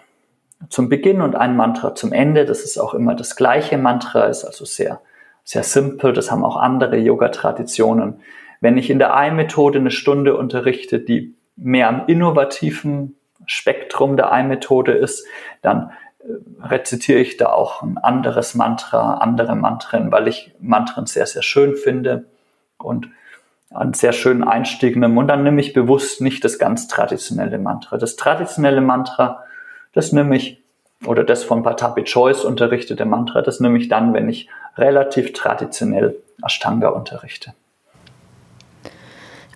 zum 0.69 0.89
Beginn 0.89 1.21
und 1.21 1.35
ein 1.35 1.55
Mantra 1.55 1.95
zum 1.95 2.11
Ende. 2.11 2.43
Das 2.43 2.61
ist 2.63 2.77
auch 2.77 2.93
immer 2.93 3.15
das 3.15 3.35
gleiche 3.35 3.77
Mantra, 3.77 4.25
ist 4.25 4.43
also 4.43 4.65
sehr, 4.65 4.99
sehr 5.47 5.63
simpel. 5.63 6.11
Das 6.11 6.29
haben 6.29 6.43
auch 6.43 6.57
andere 6.57 6.97
Yoga-Traditionen. 6.97 8.19
Wenn 8.59 8.77
ich 8.77 8.89
in 8.89 8.99
der 8.99 9.15
Ei-Methode 9.15 9.79
eine 9.79 9.91
Stunde 9.91 10.35
unterrichte, 10.35 10.99
die 10.99 11.35
mehr 11.55 11.87
am 11.87 12.03
innovativen 12.07 13.15
Spektrum 13.45 14.17
der 14.17 14.33
Ei-Methode 14.33 14.91
ist, 14.91 15.25
dann 15.61 15.91
rezitiere 16.61 17.19
ich 17.19 17.37
da 17.37 17.45
auch 17.53 17.81
ein 17.81 17.97
anderes 17.97 18.55
Mantra, 18.55 19.19
andere 19.19 19.55
Mantren, 19.55 20.11
weil 20.11 20.27
ich 20.27 20.53
Mantren 20.59 21.05
sehr, 21.05 21.25
sehr 21.25 21.43
schön 21.43 21.77
finde 21.77 22.25
und 22.77 23.07
einen 23.73 23.93
sehr 23.93 24.11
schönen 24.11 24.43
Einstieg 24.43 24.97
nehme. 24.97 25.17
Und 25.17 25.29
dann 25.29 25.43
nehme 25.43 25.61
ich 25.61 25.71
bewusst 25.71 26.19
nicht 26.19 26.43
das 26.43 26.59
ganz 26.59 26.89
traditionelle 26.89 27.57
Mantra. 27.57 27.97
Das 27.97 28.17
traditionelle 28.17 28.81
Mantra, 28.81 29.45
das 29.93 30.11
nehme 30.11 30.35
ich, 30.35 30.61
oder 31.05 31.23
das 31.23 31.43
von 31.43 31.63
Patapi 31.63 32.03
Choice 32.03 32.43
unterrichtete 32.43 33.05
Mantra, 33.05 33.41
das 33.41 33.59
nehme 33.59 33.77
ich 33.77 33.87
dann, 33.87 34.13
wenn 34.13 34.29
ich 34.29 34.49
relativ 34.77 35.33
traditionell 35.33 36.15
Ashtanga 36.43 36.89
unterrichte. 36.89 37.53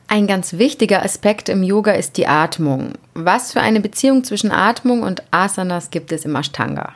Ein 0.08 0.28
ganz 0.28 0.58
wichtiger 0.58 1.04
Aspekt 1.04 1.48
im 1.48 1.64
Yoga 1.64 1.94
ist 1.94 2.18
die 2.18 2.28
Atmung. 2.28 2.94
Was 3.14 3.54
für 3.54 3.62
eine 3.62 3.80
Beziehung 3.80 4.26
zwischen 4.26 4.52
Atmung 4.52 5.04
und 5.04 5.24
Asanas 5.32 5.90
gibt 5.90 6.12
es 6.12 6.26
im 6.26 6.36
Ashtanga? 6.36 6.94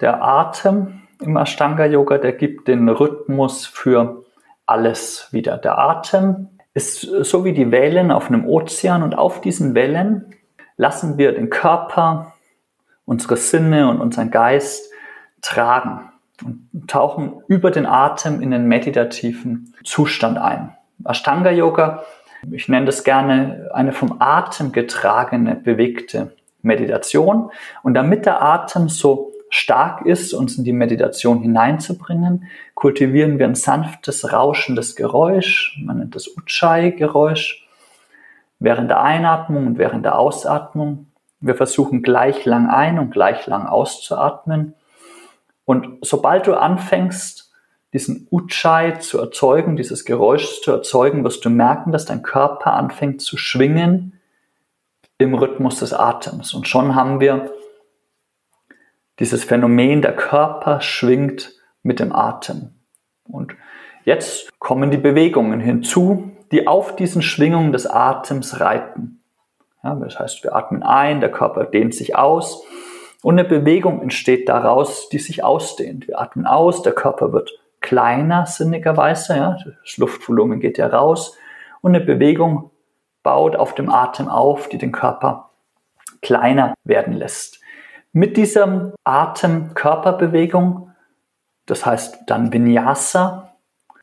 Der 0.00 0.22
Atem 0.22 1.02
im 1.20 1.36
Ashtanga-Yoga, 1.36 2.18
der 2.18 2.32
gibt 2.32 2.68
den 2.68 2.88
Rhythmus 2.88 3.66
für 3.66 4.24
alles 4.66 5.28
wieder. 5.32 5.58
Der 5.58 5.78
Atem 5.78 6.50
ist 6.74 7.00
so 7.00 7.44
wie 7.44 7.52
die 7.52 7.70
Wellen 7.70 8.10
auf 8.10 8.28
einem 8.28 8.46
Ozean 8.46 9.02
und 9.02 9.16
auf 9.16 9.40
diesen 9.40 9.74
Wellen 9.74 10.34
lassen 10.76 11.18
wir 11.18 11.32
den 11.32 11.50
Körper, 11.50 12.31
unsere 13.04 13.36
Sinne 13.36 13.88
und 13.88 14.00
unseren 14.00 14.30
Geist 14.30 14.90
tragen 15.40 16.12
und 16.44 16.88
tauchen 16.88 17.42
über 17.48 17.70
den 17.70 17.86
Atem 17.86 18.40
in 18.40 18.50
den 18.50 18.66
meditativen 18.66 19.74
Zustand 19.84 20.38
ein. 20.38 20.76
Ashtanga 21.04 21.50
Yoga, 21.50 22.04
ich 22.50 22.68
nenne 22.68 22.86
das 22.86 23.04
gerne 23.04 23.70
eine 23.72 23.92
vom 23.92 24.16
Atem 24.20 24.72
getragene, 24.72 25.54
bewegte 25.54 26.36
Meditation. 26.62 27.50
Und 27.82 27.94
damit 27.94 28.26
der 28.26 28.42
Atem 28.42 28.88
so 28.88 29.32
stark 29.48 30.06
ist, 30.06 30.32
uns 30.32 30.56
in 30.56 30.64
die 30.64 30.72
Meditation 30.72 31.40
hineinzubringen, 31.40 32.48
kultivieren 32.74 33.38
wir 33.38 33.46
ein 33.46 33.54
sanftes, 33.54 34.32
rauschendes 34.32 34.96
Geräusch, 34.96 35.78
man 35.84 35.98
nennt 35.98 36.14
das 36.14 36.28
Ujjayi-Geräusch, 36.28 37.68
während 38.58 38.90
der 38.90 39.02
Einatmung 39.02 39.66
und 39.66 39.78
während 39.78 40.04
der 40.04 40.18
Ausatmung. 40.18 41.11
Wir 41.42 41.56
versuchen 41.56 42.02
gleich 42.02 42.44
lang 42.44 42.68
ein 42.68 42.98
und 42.98 43.10
gleich 43.10 43.46
lang 43.46 43.66
auszuatmen. 43.66 44.74
Und 45.64 45.98
sobald 46.02 46.46
du 46.46 46.54
anfängst, 46.54 47.52
diesen 47.92 48.26
Ujjayi 48.30 49.00
zu 49.00 49.18
erzeugen, 49.18 49.76
dieses 49.76 50.04
Geräusch 50.04 50.62
zu 50.62 50.72
erzeugen, 50.72 51.24
wirst 51.24 51.44
du 51.44 51.50
merken, 51.50 51.92
dass 51.92 52.06
dein 52.06 52.22
Körper 52.22 52.72
anfängt 52.72 53.20
zu 53.20 53.36
schwingen 53.36 54.18
im 55.18 55.34
Rhythmus 55.34 55.80
des 55.80 55.92
Atems. 55.92 56.54
Und 56.54 56.68
schon 56.68 56.94
haben 56.94 57.20
wir 57.20 57.52
dieses 59.18 59.44
Phänomen, 59.44 60.00
der 60.00 60.16
Körper 60.16 60.80
schwingt 60.80 61.52
mit 61.82 62.00
dem 62.00 62.12
Atem. 62.12 62.70
Und 63.24 63.54
jetzt 64.04 64.58
kommen 64.58 64.90
die 64.90 64.96
Bewegungen 64.96 65.60
hinzu, 65.60 66.32
die 66.50 66.66
auf 66.66 66.96
diesen 66.96 67.22
Schwingungen 67.22 67.72
des 67.72 67.86
Atems 67.86 68.60
reiten. 68.60 69.21
Ja, 69.82 69.94
das 69.96 70.18
heißt, 70.18 70.44
wir 70.44 70.54
atmen 70.54 70.82
ein, 70.82 71.20
der 71.20 71.30
Körper 71.30 71.64
dehnt 71.64 71.94
sich 71.94 72.16
aus 72.16 72.64
und 73.22 73.38
eine 73.38 73.48
Bewegung 73.48 74.00
entsteht 74.00 74.48
daraus, 74.48 75.08
die 75.08 75.18
sich 75.18 75.42
ausdehnt. 75.42 76.08
Wir 76.08 76.20
atmen 76.20 76.46
aus, 76.46 76.82
der 76.82 76.92
Körper 76.92 77.32
wird 77.32 77.50
kleiner 77.80 78.46
sinnigerweise, 78.46 79.36
ja, 79.36 79.56
das 79.64 79.96
Luftvolumen 79.96 80.60
geht 80.60 80.78
ja 80.78 80.86
raus 80.86 81.36
und 81.80 81.94
eine 81.94 82.04
Bewegung 82.04 82.70
baut 83.22 83.56
auf 83.56 83.74
dem 83.74 83.90
Atem 83.90 84.28
auf, 84.28 84.68
die 84.68 84.78
den 84.78 84.92
Körper 84.92 85.50
kleiner 86.22 86.74
werden 86.84 87.12
lässt. 87.12 87.60
Mit 88.12 88.36
dieser 88.36 88.92
Atem-Körperbewegung, 89.04 90.90
das 91.66 91.86
heißt 91.86 92.24
dann 92.26 92.52
Vinyasa, 92.52 93.54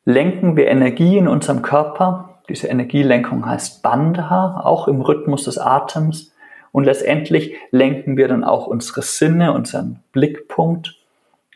lenken 0.05 0.55
wir 0.55 0.67
Energie 0.67 1.17
in 1.17 1.27
unserem 1.27 1.61
Körper. 1.61 2.28
Diese 2.49 2.67
Energielenkung 2.67 3.45
heißt 3.45 3.83
Bandha, 3.83 4.61
auch 4.63 4.87
im 4.87 5.01
Rhythmus 5.01 5.45
des 5.45 5.57
Atems. 5.57 6.33
Und 6.71 6.83
letztendlich 6.83 7.55
lenken 7.71 8.17
wir 8.17 8.27
dann 8.27 8.43
auch 8.43 8.67
unsere 8.67 9.01
Sinne, 9.01 9.53
unseren 9.53 9.99
Blickpunkt 10.11 10.97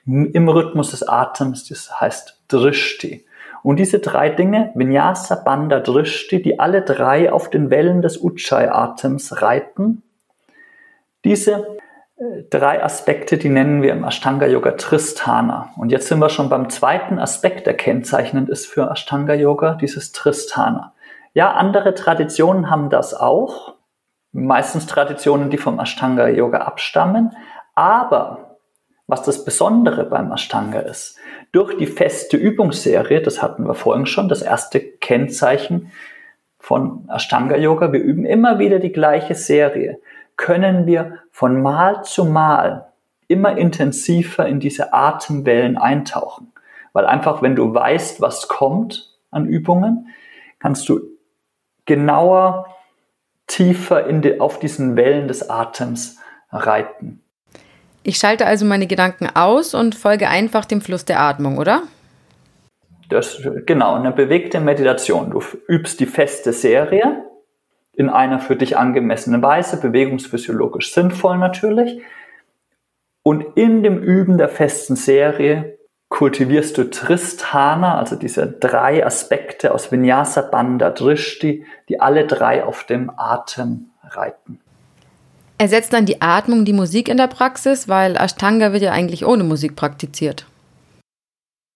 im 0.06 0.50
Rhythmus 0.50 0.92
des 0.92 1.08
Atems, 1.08 1.68
das 1.68 2.00
heißt 2.00 2.42
Drishti. 2.48 3.26
Und 3.64 3.78
diese 3.78 4.00
drei 4.00 4.30
Dinge, 4.30 4.72
Vinyasa, 4.76 5.36
Bandha, 5.36 5.80
Drishti, 5.80 6.42
die 6.42 6.60
alle 6.60 6.82
drei 6.82 7.32
auf 7.32 7.50
den 7.50 7.70
Wellen 7.70 8.02
des 8.02 8.22
Ujjayi-Atems 8.22 9.42
reiten, 9.42 10.04
diese 11.24 11.78
drei 12.50 12.84
Aspekte, 12.84 13.38
die 13.38 13.50
nennen 13.50 13.82
wir 13.82 13.92
im 13.92 14.04
Ashtanga 14.04 14.46
Yoga 14.46 14.72
Tristana. 14.72 15.72
Und 15.78 15.92
jetzt 15.92 16.08
sind 16.08 16.20
wir 16.20 16.30
schon 16.30 16.50
beim 16.50 16.70
zweiten 16.70 17.20
Aspekt, 17.20 17.66
der 17.68 17.76
kennzeichnend 17.76 18.50
ist 18.50 18.68
für 18.68 18.90
Ashtanga 18.92 19.34
Yoga, 19.34 19.76
dieses 19.76 20.12
Tristana. 20.12 20.94
Ja, 21.34 21.54
andere 21.54 21.94
Traditionen 21.94 22.70
haben 22.70 22.90
das 22.90 23.14
auch. 23.14 23.76
Meistens 24.32 24.88
Traditionen, 24.88 25.50
die 25.50 25.58
vom 25.58 25.80
Ashtanga 25.80 26.28
Yoga 26.28 26.60
abstammen. 26.60 27.36
Aber 27.76 28.58
was 29.08 29.24
das 29.24 29.44
Besondere 29.44 30.06
beim 30.06 30.32
Ashtanga 30.32 30.80
ist. 30.80 31.18
Durch 31.52 31.78
die 31.78 31.88
feste 31.88 32.38
Übungsserie, 32.38 33.22
das 33.22 33.42
hatten 33.42 33.68
wir 33.68 33.76
vorhin 33.76 34.06
schon, 34.06 34.30
das 34.30 34.42
erste 34.42 34.80
Kennzeichen 34.80 35.92
von 36.58 37.10
Ashtanga 37.14 37.58
Yoga, 37.58 37.92
wir 37.92 38.02
üben 38.02 38.26
immer 38.26 38.60
wieder 38.60 38.80
die 38.80 38.94
gleiche 38.94 39.36
Serie, 39.36 40.00
können 40.38 40.86
wir 40.86 41.20
von 41.32 41.62
Mal 41.62 42.04
zu 42.04 42.26
Mal 42.26 42.94
immer 43.28 43.58
intensiver 43.58 44.48
in 44.48 44.60
diese 44.60 44.94
Atemwellen 44.94 45.78
eintauchen. 45.78 46.52
Weil 46.94 47.06
einfach, 47.06 47.42
wenn 47.42 47.56
du 47.56 47.74
weißt, 47.74 48.22
was 48.22 48.48
kommt 48.48 49.18
an 49.32 49.46
Übungen, 49.46 50.08
kannst 50.60 50.88
du 50.90 51.02
genauer, 51.86 52.68
tiefer 53.48 54.08
in 54.08 54.22
die, 54.22 54.40
auf 54.40 54.60
diesen 54.60 54.96
Wellen 54.96 55.28
des 55.28 55.50
Atems 55.50 56.20
reiten. 56.52 57.22
Ich 58.04 58.18
schalte 58.18 58.46
also 58.46 58.66
meine 58.66 58.88
Gedanken 58.88 59.30
aus 59.34 59.74
und 59.74 59.96
folge 59.96 60.30
einfach 60.30 60.66
dem 60.66 60.82
Fluss 60.82 61.06
der 61.06 61.20
Atmung, 61.20 61.58
oder? 61.58 61.84
Das, 63.10 63.42
genau, 63.66 63.96
eine 63.96 64.12
bewegte 64.12 64.60
Meditation. 64.60 65.32
Du 65.32 65.42
übst 65.68 66.00
die 66.00 66.06
feste 66.06 66.54
Serie 66.54 67.24
in 67.96 68.10
einer 68.10 68.40
für 68.40 68.56
dich 68.56 68.78
angemessenen 68.78 69.42
Weise, 69.42 69.80
bewegungsphysiologisch 69.80 70.94
sinnvoll 70.94 71.38
natürlich. 71.38 72.02
Und 73.24 73.56
in 73.56 73.84
dem 73.84 74.02
Üben 74.02 74.38
der 74.38 74.50
festen 74.50 74.96
Serie 74.96 75.78
kultivierst 76.10 76.78
du 76.78 76.90
Tristana, 76.90 77.98
also 77.98 78.16
diese 78.16 78.46
drei 78.48 79.06
Aspekte 79.06 79.74
aus 79.74 79.92
Vinyasa 79.92 80.42
Bandha 80.42 80.90
Drishti, 80.92 81.66
die 81.90 82.00
alle 82.00 82.28
drei 82.28 82.64
auf 82.64 82.84
dem 82.84 83.12
Atem 83.16 83.90
reiten. 84.04 84.60
Ersetzt 85.58 85.94
dann 85.94 86.06
die 86.06 86.22
Atmung 86.22 86.66
die 86.66 86.74
Musik 86.74 87.08
in 87.08 87.18
der 87.18 87.28
Praxis, 87.28 87.88
weil 87.88 88.16
Ashtanga 88.16 88.74
wird 88.74 88.84
ja 88.84 88.92
eigentlich 88.92 89.26
ohne 89.26 89.44
Musik 89.44 89.76
praktiziert. 89.76 90.46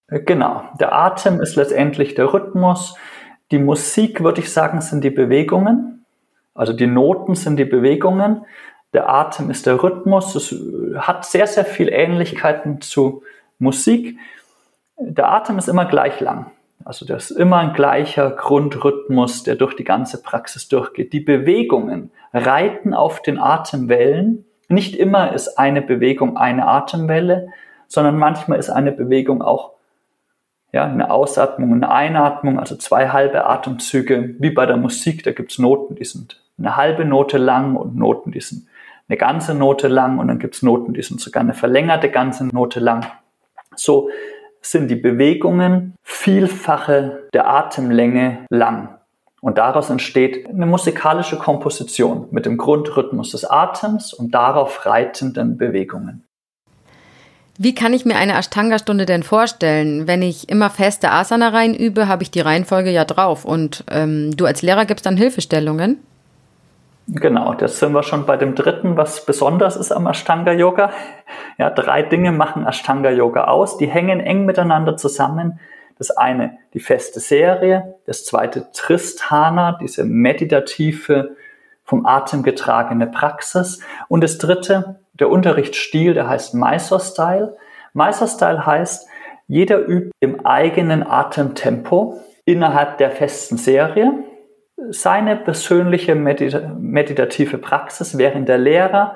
Genau, 0.09 0.63
der 0.79 0.93
Atem 0.93 1.41
ist 1.41 1.55
letztendlich 1.55 2.15
der 2.15 2.33
Rhythmus. 2.33 2.95
Die 3.51 3.59
Musik, 3.59 4.23
würde 4.23 4.41
ich 4.41 4.51
sagen, 4.51 4.81
sind 4.81 5.03
die 5.03 5.09
Bewegungen. 5.09 5.96
Also 6.57 6.73
die 6.73 6.87
Noten 6.87 7.35
sind 7.35 7.57
die 7.57 7.65
Bewegungen. 7.65 8.45
Der 8.93 9.09
Atem 9.09 9.49
ist 9.49 9.65
der 9.65 9.81
Rhythmus. 9.81 10.35
Es 10.35 10.53
hat 10.97 11.25
sehr, 11.25 11.47
sehr 11.47 11.65
viel 11.65 11.89
Ähnlichkeiten 11.89 12.81
zu 12.81 13.23
Musik. 13.59 14.17
Der 14.97 15.31
Atem 15.31 15.57
ist 15.57 15.69
immer 15.69 15.85
gleich 15.85 16.19
lang. 16.19 16.51
Also 16.83 17.05
das 17.05 17.31
ist 17.31 17.37
immer 17.37 17.57
ein 17.57 17.73
gleicher 17.73 18.31
Grundrhythmus, 18.31 19.43
der 19.43 19.55
durch 19.55 19.75
die 19.75 19.83
ganze 19.83 20.21
Praxis 20.21 20.67
durchgeht. 20.67 21.13
Die 21.13 21.19
Bewegungen 21.19 22.11
reiten 22.33 22.93
auf 22.93 23.21
den 23.21 23.39
Atemwellen. 23.39 24.45
Nicht 24.67 24.95
immer 24.95 25.33
ist 25.33 25.59
eine 25.59 25.81
Bewegung 25.81 26.37
eine 26.37 26.67
Atemwelle, 26.67 27.49
sondern 27.87 28.17
manchmal 28.17 28.57
ist 28.57 28.69
eine 28.69 28.91
Bewegung 28.91 29.41
auch 29.41 29.73
ja, 30.73 30.85
eine 30.85 31.11
Ausatmung, 31.11 31.73
eine 31.73 31.89
Einatmung, 31.89 32.59
also 32.59 32.75
zwei 32.75 33.09
halbe 33.09 33.45
Atemzüge, 33.45 34.35
wie 34.39 34.51
bei 34.51 34.65
der 34.65 34.77
Musik. 34.77 35.23
Da 35.23 35.31
gibt's 35.31 35.59
Noten, 35.59 35.95
die 35.95 36.05
sind 36.05 36.41
eine 36.57 36.75
halbe 36.75 37.05
Note 37.05 37.37
lang 37.37 37.75
und 37.75 37.95
Noten, 37.95 38.31
die 38.31 38.41
sind 38.41 38.67
eine 39.07 39.17
ganze 39.17 39.53
Note 39.53 39.87
lang 39.87 40.19
und 40.19 40.27
dann 40.27 40.39
gibt's 40.39 40.61
Noten, 40.61 40.93
die 40.93 41.01
sind 41.01 41.21
sogar 41.21 41.41
eine 41.41 41.53
verlängerte 41.53 42.09
ganze 42.09 42.45
Note 42.45 42.79
lang. 42.79 43.05
So 43.75 44.09
sind 44.61 44.89
die 44.89 44.95
Bewegungen 44.95 45.95
Vielfache 46.03 47.29
der 47.33 47.47
Atemlänge 47.47 48.45
lang. 48.49 48.97
Und 49.39 49.59
daraus 49.59 49.89
entsteht 49.89 50.47
eine 50.47 50.65
musikalische 50.65 51.37
Komposition 51.37 52.27
mit 52.31 52.45
dem 52.45 52.57
Grundrhythmus 52.57 53.31
des 53.31 53.45
Atems 53.45 54.13
und 54.13 54.33
darauf 54.33 54.85
reitenden 54.85 55.57
Bewegungen. 55.57 56.23
Wie 57.59 57.73
kann 57.73 57.93
ich 57.93 58.05
mir 58.05 58.17
eine 58.17 58.33
Ashtanga-Stunde 58.33 59.05
denn 59.05 59.23
vorstellen? 59.23 60.07
Wenn 60.07 60.21
ich 60.21 60.49
immer 60.49 60.69
feste 60.69 61.11
Asana 61.11 61.49
rein 61.49 61.73
übe, 61.73 62.07
habe 62.07 62.23
ich 62.23 62.29
die 62.29 62.39
Reihenfolge 62.39 62.91
ja 62.91 63.05
drauf. 63.05 63.45
Und 63.45 63.83
ähm, 63.89 64.35
du 64.35 64.45
als 64.45 64.61
Lehrer 64.61 64.85
gibst 64.85 65.05
dann 65.05 65.17
Hilfestellungen? 65.17 65.99
Genau, 67.09 67.53
das 67.53 67.79
sind 67.79 67.93
wir 67.93 68.03
schon 68.03 68.25
bei 68.25 68.35
dem 68.35 68.53
dritten, 68.53 68.97
was 68.97 69.25
besonders 69.25 69.77
ist 69.77 69.93
am 69.93 70.07
Ashtanga 70.07 70.51
Yoga. 70.51 70.91
Ja, 71.57 71.69
drei 71.69 72.01
Dinge 72.03 72.33
machen 72.33 72.67
Ashtanga 72.67 73.11
Yoga 73.11 73.45
aus. 73.45 73.77
Die 73.77 73.87
hängen 73.87 74.19
eng 74.19 74.45
miteinander 74.45 74.97
zusammen. 74.97 75.59
Das 75.97 76.11
eine, 76.11 76.57
die 76.73 76.81
feste 76.81 77.21
Serie. 77.21 77.95
Das 78.05 78.25
zweite, 78.25 78.67
Tristana, 78.73 79.77
diese 79.79 80.03
meditative, 80.03 81.37
vom 81.85 82.05
Atem 82.05 82.43
getragene 82.43 83.07
Praxis. 83.07 83.79
Und 84.09 84.21
das 84.21 84.37
dritte, 84.37 84.99
der 85.13 85.29
Unterrichtsstil, 85.29 86.13
der 86.13 86.27
heißt 86.27 86.53
Mysore 86.53 86.99
Style. 86.99 87.55
Mysore 87.93 88.29
Style 88.29 88.65
heißt, 88.65 89.07
jeder 89.47 89.79
übt 89.87 90.11
im 90.19 90.45
eigenen 90.45 91.07
Atemtempo 91.07 92.19
innerhalb 92.43 92.97
der 92.97 93.11
festen 93.11 93.55
Serie 93.55 94.11
seine 94.89 95.35
persönliche 95.35 96.15
medita 96.15 96.75
meditative 96.79 97.57
Praxis, 97.57 98.17
während 98.17 98.47
der 98.47 98.57
Lehrer 98.57 99.15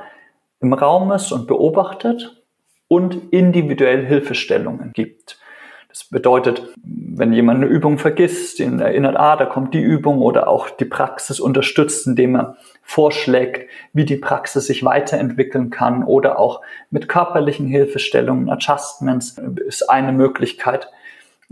im 0.60 0.74
Raum 0.74 1.12
ist 1.12 1.32
und 1.32 1.48
beobachtet 1.48 2.44
und 2.88 3.32
individuell 3.32 4.06
Hilfestellungen 4.06 4.92
gibt. 4.94 5.40
Das 5.88 6.06
bedeutet, 6.06 6.70
wenn 6.84 7.34
jemand 7.34 7.58
eine 7.58 7.66
Übung 7.66 7.98
vergisst, 7.98 8.62
ihn 8.62 8.80
erinnert, 8.80 9.18
ah, 9.18 9.36
da 9.36 9.46
kommt 9.46 9.74
die 9.74 9.82
Übung 9.82 10.22
oder 10.22 10.48
auch 10.48 10.70
die 10.70 10.86
Praxis 10.86 11.42
unterstützt, 11.42 12.08
indem 12.08 12.36
er 12.36 12.58
vorschlägt, 12.82 13.70
wie 13.92 14.06
die 14.06 14.16
Praxis 14.16 14.68
sich 14.68 14.86
weiterentwickeln 14.86 15.70
kann 15.70 16.06
oder 16.06 16.40
auch 16.40 16.62
mit 16.92 17.10
körperlichen 17.10 17.68
Hilfestellungen, 17.68 18.50
Adjustments 18.50 19.38
ist 19.68 19.90
eine 19.90 20.14
Möglichkeit, 20.14 20.88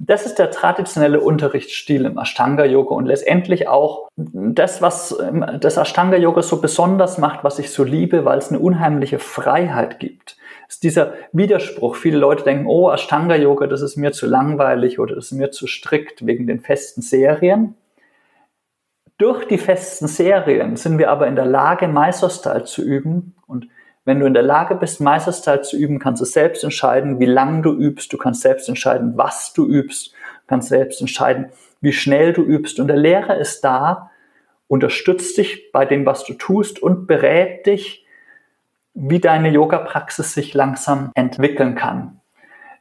das 0.01 0.25
ist 0.25 0.39
der 0.39 0.49
traditionelle 0.49 1.19
Unterrichtsstil 1.19 2.05
im 2.05 2.17
Ashtanga-Yoga 2.17 2.95
und 2.95 3.05
letztendlich 3.05 3.67
auch 3.67 4.07
das, 4.15 4.81
was 4.81 5.17
das 5.59 5.75
Ashtanga-Yoga 5.75 6.41
so 6.41 6.61
besonders 6.61 7.17
macht, 7.17 7.43
was 7.43 7.59
ich 7.59 7.69
so 7.71 7.83
liebe, 7.83 8.23
weil 8.23 8.37
es 8.37 8.49
eine 8.49 8.59
unheimliche 8.59 9.19
Freiheit 9.19 9.99
gibt. 9.99 10.37
ist 10.69 10.83
dieser 10.83 11.13
Widerspruch. 11.33 11.97
Viele 11.97 12.17
Leute 12.17 12.45
denken, 12.45 12.67
oh, 12.67 12.89
Ashtanga-Yoga, 12.89 13.67
das 13.67 13.81
ist 13.81 13.97
mir 13.97 14.13
zu 14.13 14.25
langweilig 14.25 14.99
oder 14.99 15.15
das 15.15 15.25
ist 15.25 15.31
mir 15.33 15.51
zu 15.51 15.67
strikt 15.67 16.25
wegen 16.25 16.47
den 16.47 16.61
festen 16.61 17.01
Serien. 17.01 17.75
Durch 19.17 19.45
die 19.49 19.57
festen 19.57 20.07
Serien 20.07 20.77
sind 20.77 20.97
wir 20.97 21.11
aber 21.11 21.27
in 21.27 21.35
der 21.35 21.45
Lage, 21.45 21.89
Meisterstyle 21.89 22.63
zu 22.63 22.81
üben 22.81 23.35
und 23.47 23.67
wenn 24.05 24.19
du 24.19 24.25
in 24.25 24.33
der 24.33 24.43
Lage 24.43 24.75
bist, 24.75 25.01
Meisterstyle 25.01 25.61
zu 25.61 25.77
üben, 25.77 25.99
kannst 25.99 26.21
du 26.21 26.25
selbst 26.25 26.63
entscheiden, 26.63 27.19
wie 27.19 27.25
lange 27.25 27.61
du 27.61 27.73
übst. 27.73 28.11
Du 28.11 28.17
kannst 28.17 28.41
selbst 28.41 28.67
entscheiden, 28.67 29.17
was 29.17 29.53
du 29.53 29.67
übst. 29.67 30.11
Du 30.11 30.47
kannst 30.47 30.69
selbst 30.69 31.01
entscheiden, 31.01 31.51
wie 31.81 31.93
schnell 31.93 32.33
du 32.33 32.43
übst. 32.43 32.79
Und 32.79 32.87
der 32.87 32.97
Lehrer 32.97 33.37
ist 33.37 33.61
da, 33.61 34.09
unterstützt 34.67 35.37
dich 35.37 35.71
bei 35.71 35.85
dem, 35.85 36.05
was 36.05 36.23
du 36.23 36.33
tust 36.33 36.81
und 36.81 37.07
berät 37.07 37.65
dich, 37.65 38.05
wie 38.93 39.19
deine 39.19 39.49
Yoga-Praxis 39.49 40.33
sich 40.33 40.53
langsam 40.53 41.11
entwickeln 41.15 41.75
kann. 41.75 42.19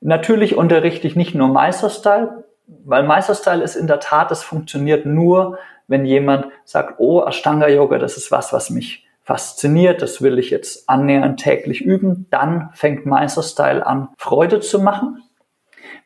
Natürlich 0.01 0.57
unterrichte 0.57 1.07
ich 1.07 1.17
nicht 1.17 1.35
nur 1.35 1.49
Meisterstyle, 1.49 2.45
weil 2.67 3.03
Meisterstyle 3.03 3.63
ist 3.63 3.77
in 3.77 3.87
der 3.87 4.01
Tat, 4.01 4.31
es 4.31 4.43
funktioniert 4.43 5.07
nur, 5.07 5.59
wenn 5.89 6.05
jemand 6.05 6.47
sagt, 6.65 6.95
oh, 6.99 7.25
Ashtanga 7.25 7.69
Yoga, 7.69 7.99
das 7.99 8.17
ist 8.17 8.31
was, 8.31 8.53
was 8.53 8.71
mich 8.71 9.08
fasziniert, 9.29 10.01
das 10.01 10.23
will 10.23 10.39
ich 10.39 10.49
jetzt 10.49 10.89
annähernd 10.89 11.39
täglich 11.39 11.83
üben, 11.83 12.27
dann 12.31 12.71
fängt 12.73 13.05
Meisterstyle 13.05 13.87
an, 13.87 14.09
Freude 14.17 14.61
zu 14.61 14.81
machen. 14.81 15.23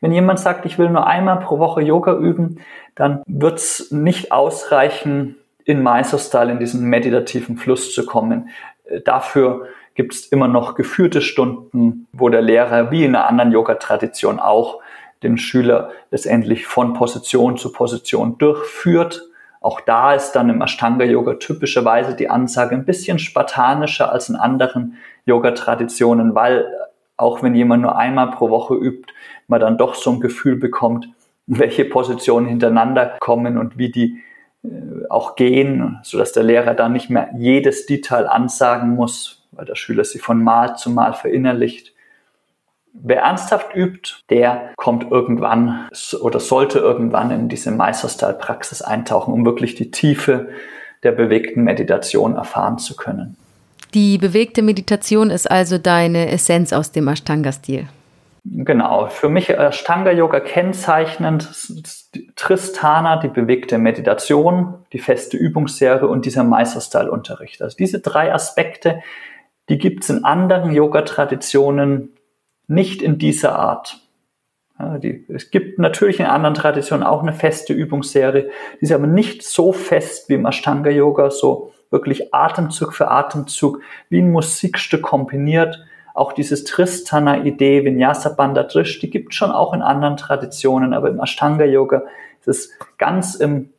Wenn 0.01 0.11
jemand 0.11 0.39
sagt, 0.39 0.65
ich 0.65 0.77
will 0.77 0.89
nur 0.89 1.07
einmal 1.07 1.39
pro 1.39 1.57
Woche 1.57 1.81
Yoga 1.81 2.17
üben, 2.17 2.59
dann 2.95 3.23
wird 3.25 3.59
es 3.59 3.91
nicht 3.91 4.33
ausreichen, 4.33 5.37
in 5.63 5.81
Meisterstyle 5.81 6.51
in 6.51 6.59
diesen 6.59 6.83
meditativen 6.89 7.55
Fluss 7.55 7.95
zu 7.95 8.05
kommen. 8.05 8.49
Äh, 8.83 8.99
dafür 8.99 9.67
gibt 9.95 10.15
es 10.15 10.25
immer 10.27 10.49
noch 10.49 10.75
geführte 10.75 11.21
Stunden, 11.21 12.09
wo 12.11 12.27
der 12.27 12.41
Lehrer 12.41 12.91
wie 12.91 13.05
in 13.05 13.15
einer 13.15 13.29
anderen 13.29 13.53
Yoga-Tradition 13.53 14.41
auch 14.41 14.81
den 15.23 15.37
Schüler 15.37 15.91
letztendlich 16.11 16.67
von 16.67 16.91
Position 16.91 17.55
zu 17.55 17.71
Position 17.71 18.37
durchführt 18.37 19.29
auch 19.63 19.79
da 19.79 20.13
ist 20.13 20.33
dann 20.33 20.49
im 20.49 20.61
Ashtanga-Yoga 20.61 21.35
typischerweise 21.35 22.15
die 22.15 22.29
Ansage 22.29 22.75
ein 22.75 22.83
bisschen 22.83 23.17
spartanischer 23.17 24.11
als 24.11 24.27
in 24.27 24.35
anderen 24.35 24.97
Yoga-Traditionen, 25.25 26.35
weil 26.35 26.67
auch 27.15 27.41
wenn 27.41 27.55
jemand 27.55 27.81
nur 27.81 27.97
einmal 27.97 28.31
pro 28.31 28.49
Woche 28.49 28.75
übt, 28.75 29.13
man 29.47 29.61
dann 29.61 29.77
doch 29.77 29.95
so 29.95 30.11
ein 30.11 30.19
Gefühl 30.19 30.57
bekommt, 30.57 31.07
welche 31.47 31.85
Positionen 31.85 32.45
hintereinander 32.45 33.17
kommen 33.19 33.57
und 33.57 33.77
wie 33.77 33.89
die 33.89 34.21
äh, 34.63 34.69
auch 35.09 35.35
gehen, 35.37 35.99
so 36.03 36.17
dass 36.17 36.33
der 36.33 36.43
Lehrer 36.43 36.73
dann 36.73 36.91
nicht 36.91 37.09
mehr 37.09 37.29
jedes 37.37 37.85
Detail 37.85 38.27
ansagen 38.27 38.95
muss, 38.95 39.47
weil 39.53 39.65
der 39.65 39.75
Schüler 39.75 40.03
sie 40.03 40.19
von 40.19 40.43
Mal 40.43 40.75
zu 40.75 40.89
Mal 40.89 41.13
verinnerlicht. 41.13 41.92
Wer 42.93 43.21
ernsthaft 43.21 43.75
übt, 43.75 44.17
der 44.29 44.71
kommt 44.77 45.11
irgendwann 45.11 45.89
oder 46.21 46.39
sollte 46.39 46.79
irgendwann 46.79 47.31
in 47.31 47.49
diese 47.49 47.71
Meisterstyle-Praxis 47.71 48.81
eintauchen, 48.81 49.33
um 49.33 49.45
wirklich 49.45 49.75
die 49.75 49.91
Tiefe 49.91 50.49
der 51.01 51.11
bewegten 51.11 51.63
Meditation 51.63 52.35
erfahren 52.35 52.77
zu 52.77 52.95
können. 52.95 53.35
Die 53.93 54.17
bewegte 54.17 54.61
Meditation 54.61 55.31
ist 55.31 55.49
also 55.49 55.77
deine 55.77 56.31
Essenz 56.31 56.71
aus 56.71 56.91
dem 56.91 57.07
Ashtanga-Stil. 57.07 57.87
Genau, 58.45 59.07
für 59.07 59.29
mich 59.29 59.49
Ashtanga-Yoga 59.49 60.39
kennzeichnend 60.41 61.49
Tristana, 62.35 63.17
die 63.17 63.29
bewegte 63.29 63.77
Meditation, 63.77 64.75
die 64.91 64.99
feste 64.99 65.37
Übungsserie 65.37 66.07
und 66.07 66.25
dieser 66.25 66.43
Meisterstyle-Unterricht. 66.43 67.61
Also 67.61 67.77
diese 67.77 68.01
drei 68.01 68.33
Aspekte, 68.33 69.01
die 69.69 69.77
gibt 69.77 70.03
es 70.03 70.09
in 70.09 70.25
anderen 70.25 70.71
Yoga-Traditionen 70.71 72.12
nicht 72.67 73.01
in 73.01 73.17
dieser 73.17 73.57
Art. 73.57 73.99
Ja, 74.79 74.97
die, 74.97 75.25
es 75.29 75.51
gibt 75.51 75.79
natürlich 75.79 76.19
in 76.19 76.25
anderen 76.25 76.55
Traditionen 76.55 77.05
auch 77.05 77.21
eine 77.21 77.33
feste 77.33 77.73
Übungsserie, 77.73 78.49
die 78.79 78.85
ist 78.85 78.91
aber 78.91 79.07
nicht 79.07 79.43
so 79.43 79.71
fest 79.71 80.29
wie 80.29 80.33
im 80.33 80.45
Ashtanga 80.45 80.89
Yoga, 80.89 81.29
so 81.29 81.71
wirklich 81.91 82.33
Atemzug 82.33 82.93
für 82.93 83.09
Atemzug, 83.09 83.81
wie 84.09 84.19
ein 84.19 84.31
Musikstück 84.31 85.03
kombiniert. 85.03 85.85
Auch 86.15 86.33
dieses 86.33 86.63
Tristana-Idee, 86.63 87.85
Vinyasa 87.85 88.29
Bandha 88.29 88.63
Drish, 88.63 88.99
die 88.99 89.09
gibt 89.09 89.31
es 89.31 89.35
schon 89.35 89.51
auch 89.51 89.73
in 89.73 89.81
anderen 89.81 90.17
Traditionen, 90.17 90.93
aber 90.93 91.09
im 91.09 91.19
Ashtanga 91.19 91.65
Yoga 91.65 92.03
ist 92.41 92.47
es 92.47 92.71
ganz 92.97 93.35
im 93.35 93.69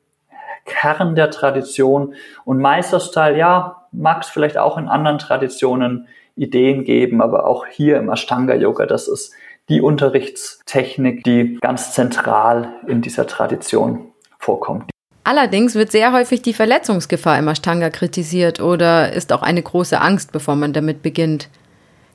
Kern 0.65 1.15
der 1.15 1.31
Tradition. 1.31 2.15
Und 2.45 2.61
Meisterstyle, 2.61 3.37
ja, 3.37 3.87
mag 3.93 4.23
es 4.23 4.29
vielleicht 4.29 4.59
auch 4.59 4.79
in 4.79 4.89
anderen 4.89 5.19
Traditionen 5.19 6.09
Ideen 6.37 6.85
geben, 6.85 7.23
aber 7.23 7.47
auch 7.47 7.67
hier 7.67 7.97
im 7.99 8.11
Ashtanga 8.11 8.55
Yoga, 8.55 8.87
das 8.87 9.09
ist 9.09 9.33
die 9.69 9.81
Unterrichtstechnik, 9.81 11.25
die 11.25 11.59
ganz 11.61 11.93
zentral 11.93 12.75
in 12.87 13.03
dieser 13.03 13.27
Tradition 13.27 14.13
vorkommt. 14.39 14.91
Allerdings 15.25 15.75
wird 15.75 15.91
sehr 15.91 16.13
häufig 16.13 16.43
die 16.43 16.53
Verletzungsgefahr 16.53 17.39
im 17.39 17.49
Ashtanga 17.49 17.89
kritisiert 17.89 18.61
oder 18.61 19.13
ist 19.13 19.33
auch 19.33 19.43
eine 19.43 19.63
große 19.63 19.99
Angst, 19.99 20.33
bevor 20.33 20.55
man 20.55 20.75
damit 20.75 21.03
beginnt. 21.03 21.49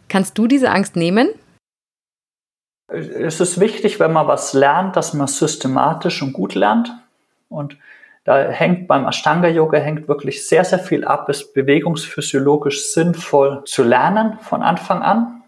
Kannst 0.10 0.38
du 0.38 0.45
diese 0.45 0.69
Angst 0.69 0.95
nehmen? 0.95 1.29
Es 2.88 3.39
ist 3.39 3.60
wichtig, 3.60 3.99
wenn 3.99 4.13
man 4.13 4.27
was 4.27 4.53
lernt, 4.53 4.95
dass 4.95 5.13
man 5.13 5.27
systematisch 5.27 6.21
und 6.21 6.34
gut 6.34 6.53
lernt. 6.53 6.91
Und 7.47 7.77
da 8.25 8.38
hängt 8.49 8.88
beim 8.88 9.08
Ashtanga-Yoga 9.08 9.79
hängt 9.79 10.08
wirklich 10.08 10.47
sehr, 10.47 10.63
sehr 10.63 10.79
viel 10.79 11.05
ab, 11.05 11.29
es 11.29 11.53
bewegungsphysiologisch 11.53 12.88
sinnvoll 12.93 13.63
zu 13.65 13.84
lernen 13.84 14.38
von 14.41 14.62
Anfang 14.62 15.01
an. 15.01 15.43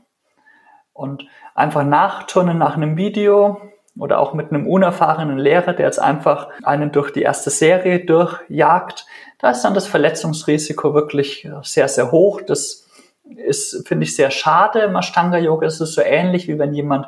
Und 0.94 1.26
einfach 1.56 1.84
nachturnen 1.84 2.58
nach 2.58 2.76
einem 2.76 2.98
Video 2.98 3.62
oder 3.98 4.20
auch 4.20 4.34
mit 4.34 4.52
einem 4.52 4.68
unerfahrenen 4.68 5.38
Lehrer, 5.38 5.74
der 5.74 5.86
jetzt 5.86 6.00
einfach 6.00 6.50
einen 6.64 6.92
durch 6.92 7.12
die 7.12 7.24
erste 7.24 7.50
Serie 7.50 8.06
durchjagt, 8.06 9.06
da 9.40 9.52
ist 9.52 9.64
dann 9.64 9.74
das 9.74 9.88
Verletzungsrisiko 9.88 10.94
wirklich 10.94 11.48
sehr, 11.64 11.88
sehr 11.88 12.12
hoch. 12.12 12.42
Das 12.42 12.88
ist, 13.24 13.88
finde 13.88 14.06
ich, 14.06 14.16
sehr 14.16 14.32
schade. 14.32 14.82
Im 14.82 14.96
Ashtanga-Yoga 14.96 15.68
ist 15.68 15.82
es 15.82 15.94
so 15.94 16.02
ähnlich, 16.02 16.48
wie 16.48 16.60
wenn 16.60 16.74
jemand 16.74 17.08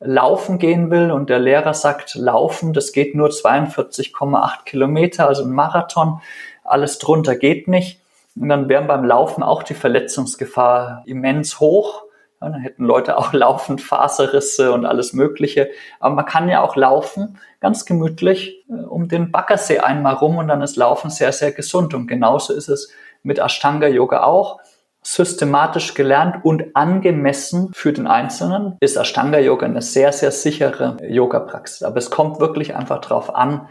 laufen 0.00 0.58
gehen 0.58 0.90
will 0.90 1.10
und 1.10 1.30
der 1.30 1.38
Lehrer 1.38 1.74
sagt, 1.74 2.14
laufen, 2.14 2.72
das 2.72 2.92
geht 2.92 3.14
nur 3.14 3.28
42,8 3.28 4.64
Kilometer, 4.64 5.28
also 5.28 5.44
ein 5.44 5.52
Marathon, 5.52 6.20
alles 6.64 6.98
drunter 6.98 7.36
geht 7.36 7.68
nicht. 7.68 8.00
Und 8.36 8.48
dann 8.48 8.68
wären 8.68 8.86
beim 8.86 9.04
Laufen 9.04 9.42
auch 9.42 9.62
die 9.62 9.74
Verletzungsgefahr 9.74 11.02
immens 11.04 11.60
hoch. 11.60 12.04
Ja, 12.40 12.48
dann 12.48 12.60
hätten 12.60 12.84
Leute 12.84 13.18
auch 13.18 13.32
laufend 13.34 13.82
Faserrisse 13.82 14.72
und 14.72 14.86
alles 14.86 15.12
Mögliche. 15.12 15.68
Aber 15.98 16.14
man 16.14 16.24
kann 16.24 16.48
ja 16.48 16.62
auch 16.62 16.76
laufen, 16.76 17.38
ganz 17.60 17.84
gemütlich, 17.84 18.64
äh, 18.70 18.84
um 18.84 19.08
den 19.08 19.30
Baggersee 19.30 19.80
einmal 19.80 20.14
rum 20.14 20.38
und 20.38 20.48
dann 20.48 20.62
ist 20.62 20.76
Laufen 20.76 21.10
sehr, 21.10 21.32
sehr 21.32 21.52
gesund. 21.52 21.92
Und 21.92 22.06
genauso 22.06 22.54
ist 22.54 22.68
es 22.68 22.90
mit 23.22 23.38
Ashtanga 23.38 23.88
Yoga 23.88 24.22
auch 24.22 24.60
systematisch 25.02 25.94
gelernt 25.94 26.44
und 26.44 26.76
angemessen 26.76 27.70
für 27.72 27.92
den 27.92 28.06
Einzelnen, 28.06 28.76
ist 28.80 28.96
Ashtanga 28.96 29.38
Yoga 29.38 29.66
eine 29.66 29.82
sehr, 29.82 30.12
sehr 30.12 30.30
sichere 30.30 30.98
Yoga-Praxis. 31.02 31.82
Aber 31.82 31.96
es 31.96 32.10
kommt 32.10 32.38
wirklich 32.38 32.76
einfach 32.76 33.00
darauf 33.00 33.34
an, 33.34 33.68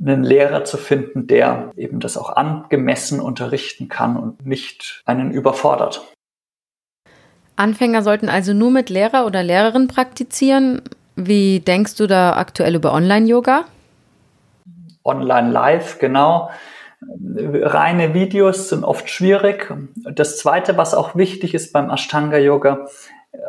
einen 0.00 0.24
Lehrer 0.24 0.64
zu 0.64 0.76
finden, 0.76 1.26
der 1.26 1.70
eben 1.76 2.00
das 2.00 2.16
auch 2.16 2.30
angemessen 2.30 3.20
unterrichten 3.20 3.88
kann 3.88 4.16
und 4.16 4.44
nicht 4.44 5.02
einen 5.06 5.30
überfordert. 5.30 6.12
Anfänger 7.56 8.02
sollten 8.02 8.28
also 8.28 8.52
nur 8.52 8.70
mit 8.70 8.90
Lehrer 8.90 9.26
oder 9.26 9.42
Lehrerin 9.42 9.86
praktizieren. 9.88 10.82
Wie 11.14 11.60
denkst 11.60 11.96
du 11.96 12.06
da 12.06 12.36
aktuell 12.36 12.74
über 12.74 12.92
Online-Yoga? 12.92 13.64
Online 15.04 15.50
live, 15.50 15.98
genau 15.98 16.50
reine 17.08 18.14
Videos 18.14 18.68
sind 18.68 18.84
oft 18.84 19.08
schwierig. 19.08 19.72
Das 19.94 20.38
zweite, 20.38 20.76
was 20.76 20.94
auch 20.94 21.14
wichtig 21.16 21.54
ist 21.54 21.72
beim 21.72 21.90
Ashtanga 21.90 22.38
Yoga, 22.38 22.86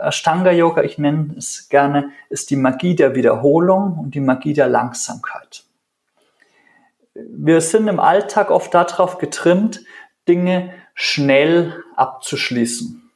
Ashtanga 0.01 0.51
Yoga, 0.51 0.83
ich 0.83 0.97
nenne 0.97 1.35
es 1.37 1.67
gerne, 1.69 2.11
ist 2.29 2.49
die 2.49 2.55
Magie 2.55 2.95
der 2.95 3.15
Wiederholung 3.15 3.97
und 3.99 4.15
die 4.15 4.21
Magie 4.21 4.53
der 4.53 4.67
Langsamkeit. 4.67 5.63
Wir 7.13 7.61
sind 7.61 7.87
im 7.87 7.99
Alltag 7.99 8.49
oft 8.49 8.73
darauf 8.73 9.17
getrimmt, 9.17 9.81
Dinge 10.27 10.73
schnell 10.95 11.83
abzuschließen 11.95 13.09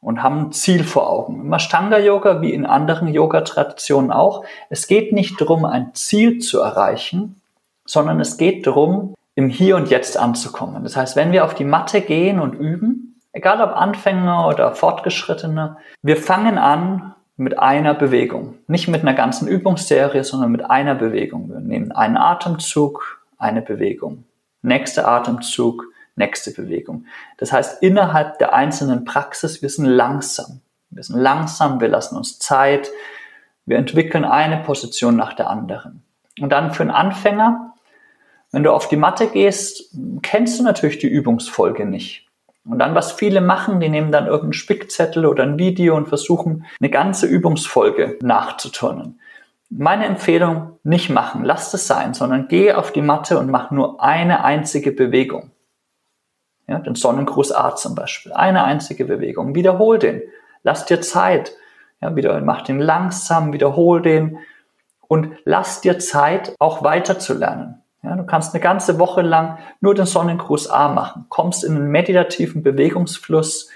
und 0.00 0.22
haben 0.22 0.46
ein 0.46 0.52
Ziel 0.52 0.84
vor 0.84 1.10
Augen. 1.10 1.40
Im 1.40 1.52
Ashtanga 1.52 1.98
Yoga 1.98 2.40
wie 2.40 2.52
in 2.52 2.64
anderen 2.64 3.08
Yoga-Traditionen 3.08 4.12
auch, 4.12 4.44
es 4.70 4.86
geht 4.86 5.12
nicht 5.12 5.40
darum, 5.40 5.64
ein 5.64 5.94
Ziel 5.94 6.38
zu 6.38 6.60
erreichen, 6.60 7.40
sondern 7.84 8.20
es 8.20 8.36
geht 8.36 8.66
darum, 8.66 9.14
im 9.34 9.48
Hier 9.48 9.76
und 9.76 9.90
Jetzt 9.90 10.18
anzukommen. 10.18 10.82
Das 10.84 10.96
heißt, 10.96 11.16
wenn 11.16 11.32
wir 11.32 11.44
auf 11.44 11.54
die 11.54 11.64
Matte 11.64 12.00
gehen 12.00 12.40
und 12.40 12.54
üben, 12.54 13.20
egal 13.32 13.60
ob 13.60 13.76
Anfänger 13.76 14.46
oder 14.46 14.74
Fortgeschrittene, 14.74 15.76
wir 16.02 16.16
fangen 16.16 16.58
an 16.58 17.14
mit 17.36 17.58
einer 17.58 17.94
Bewegung. 17.94 18.58
Nicht 18.68 18.88
mit 18.88 19.02
einer 19.02 19.14
ganzen 19.14 19.48
Übungsserie, 19.48 20.22
sondern 20.22 20.52
mit 20.52 20.70
einer 20.70 20.94
Bewegung. 20.94 21.48
Wir 21.48 21.60
nehmen 21.60 21.90
einen 21.92 22.16
Atemzug, 22.16 23.24
eine 23.38 23.60
Bewegung. 23.60 24.24
Nächster 24.62 25.08
Atemzug, 25.08 25.84
nächste 26.16 26.52
Bewegung. 26.52 27.06
Das 27.38 27.52
heißt, 27.52 27.82
innerhalb 27.82 28.38
der 28.38 28.54
einzelnen 28.54 29.04
Praxis, 29.04 29.62
wir 29.62 29.68
sind 29.68 29.86
langsam. 29.86 30.60
Wir 30.90 31.02
sind 31.02 31.18
langsam, 31.18 31.80
wir 31.80 31.88
lassen 31.88 32.16
uns 32.16 32.38
Zeit, 32.38 32.90
wir 33.66 33.78
entwickeln 33.78 34.24
eine 34.24 34.58
Position 34.58 35.16
nach 35.16 35.32
der 35.32 35.50
anderen. 35.50 36.04
Und 36.40 36.50
dann 36.50 36.72
für 36.72 36.82
einen 36.82 36.90
Anfänger 36.90 37.73
wenn 38.54 38.62
du 38.62 38.72
auf 38.72 38.88
die 38.88 38.96
Matte 38.96 39.26
gehst, 39.26 39.94
kennst 40.22 40.58
du 40.58 40.64
natürlich 40.64 40.98
die 40.98 41.08
Übungsfolge 41.08 41.86
nicht. 41.86 42.28
Und 42.64 42.78
dann, 42.78 42.94
was 42.94 43.12
viele 43.12 43.40
machen, 43.40 43.80
die 43.80 43.88
nehmen 43.88 44.10
dann 44.10 44.26
irgendeinen 44.26 44.54
Spickzettel 44.54 45.26
oder 45.26 45.42
ein 45.42 45.58
Video 45.58 45.96
und 45.96 46.08
versuchen, 46.08 46.64
eine 46.80 46.88
ganze 46.88 47.26
Übungsfolge 47.26 48.18
nachzuturnen. 48.22 49.20
Meine 49.68 50.06
Empfehlung, 50.06 50.78
nicht 50.82 51.10
machen, 51.10 51.44
lass 51.44 51.74
es 51.74 51.86
sein, 51.86 52.14
sondern 52.14 52.48
geh 52.48 52.72
auf 52.72 52.92
die 52.92 53.02
Matte 53.02 53.38
und 53.38 53.50
mach 53.50 53.70
nur 53.70 54.02
eine 54.02 54.44
einzige 54.44 54.92
Bewegung. 54.92 55.50
Ja, 56.66 56.78
den 56.78 56.94
Sonnengruß 56.94 57.52
A 57.52 57.76
zum 57.76 57.94
Beispiel. 57.94 58.32
Eine 58.32 58.64
einzige 58.64 59.04
Bewegung. 59.04 59.54
Wiederhol 59.54 59.98
den. 59.98 60.22
Lass 60.62 60.86
dir 60.86 61.02
Zeit. 61.02 61.54
Ja, 62.00 62.16
wieder, 62.16 62.40
mach 62.40 62.62
den 62.62 62.80
langsam, 62.80 63.52
wiederhol 63.52 64.00
den 64.00 64.38
und 65.08 65.36
lass 65.44 65.80
dir 65.80 65.98
Zeit, 65.98 66.54
auch 66.58 66.82
weiter 66.82 67.18
zu 67.18 67.34
lernen. 67.34 67.83
Ja, 68.04 68.16
du 68.16 68.24
kannst 68.24 68.54
eine 68.54 68.62
ganze 68.62 68.98
Woche 68.98 69.22
lang 69.22 69.58
nur 69.80 69.94
den 69.94 70.04
Sonnengruß 70.04 70.68
A 70.68 70.88
machen, 70.88 71.24
kommst 71.30 71.64
in 71.64 71.74
einen 71.74 71.90
meditativen 71.90 72.62
Bewegungsfluss, 72.62 73.70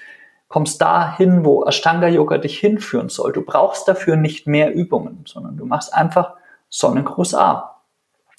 kommst 0.48 0.82
dahin, 0.82 1.46
wo 1.46 1.64
Ashtanga 1.64 2.08
Yoga 2.08 2.36
dich 2.36 2.58
hinführen 2.58 3.08
soll. 3.08 3.32
Du 3.32 3.42
brauchst 3.42 3.88
dafür 3.88 4.16
nicht 4.16 4.46
mehr 4.46 4.74
Übungen, 4.74 5.24
sondern 5.26 5.56
du 5.56 5.64
machst 5.64 5.94
einfach 5.94 6.34
Sonnengruß 6.68 7.34
A. 7.34 7.80